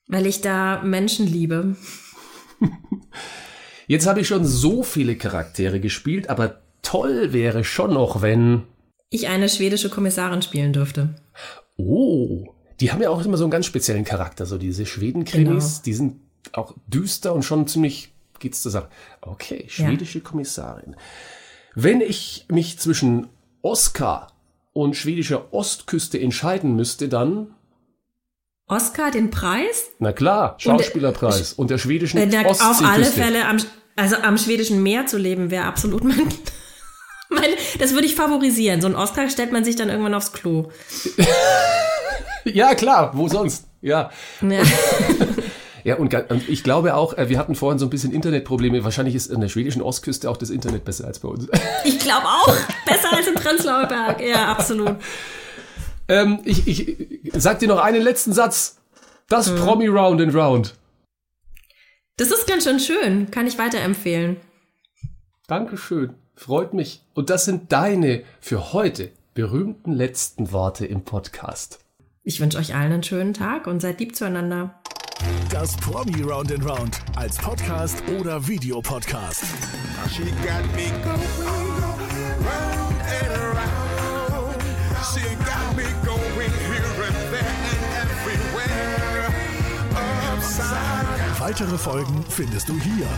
[0.06, 1.76] Weil ich da Menschen liebe.
[3.88, 8.62] Jetzt habe ich schon so viele Charaktere gespielt, aber toll wäre schon noch, wenn.
[9.10, 11.14] Ich eine schwedische Kommissarin spielen dürfte.
[11.76, 12.46] Oh,
[12.80, 15.82] die haben ja auch immer so einen ganz speziellen Charakter, so diese Schweden-Krimis, Genau.
[15.86, 16.16] die sind
[16.52, 18.88] auch düster und schon ziemlich geht's zur Sache.
[19.20, 20.94] Okay, schwedische Kommissarin.
[21.74, 23.28] Wenn ich mich zwischen
[23.62, 24.28] Oscar
[24.72, 27.48] und schwedischer Ostküste entscheiden müsste, dann,
[28.68, 29.90] Oscar den Preis?
[29.98, 33.56] na klar, Schauspielerpreis und der schwedischen Äh, auf alle Fälle am,
[33.96, 36.28] also am schwedischen Meer zu leben, wäre absolut mein,
[37.30, 37.50] mein.
[37.78, 38.80] Das würde ich favorisieren.
[38.80, 40.70] So ein Oscar stellt man sich dann irgendwann aufs Klo.
[42.44, 43.66] Ja, klar, wo sonst?
[43.82, 44.10] Ja.
[44.40, 44.62] Ja.
[45.84, 48.84] Ja, und und ich glaube auch, äh, wir hatten vorhin so ein bisschen Internetprobleme.
[48.84, 51.46] Wahrscheinlich ist an der schwedischen Ostküste auch das Internet besser als bei uns.
[51.84, 52.54] Ich glaube auch.
[52.84, 54.20] Besser als im Prenzlauer Berg.
[54.20, 54.96] Ja, absolut.
[56.08, 58.78] Ähm, ich, ich sag dir noch einen letzten Satz.
[59.28, 59.56] Das Mhm.
[59.56, 60.74] Promi Round and Round.
[62.16, 63.30] Das ist ganz schön schön.
[63.30, 64.36] Kann ich weiterempfehlen.
[65.46, 66.14] Dankeschön.
[66.34, 67.02] Freut mich.
[67.14, 71.78] Und das sind deine für heute berühmten letzten Worte im Podcast.
[72.22, 74.80] Ich wünsche euch allen einen schönen Tag und seid lieb zueinander.
[75.50, 79.44] Das Promi Round and Round als Podcast oder Videopodcast.
[80.10, 81.67] She got me going
[91.48, 93.08] Weitere Folgen findest du hier.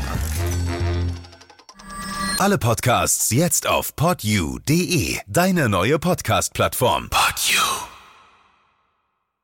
[2.38, 7.10] Alle Podcasts jetzt auf podyou.de, deine neue Podcast-Plattform.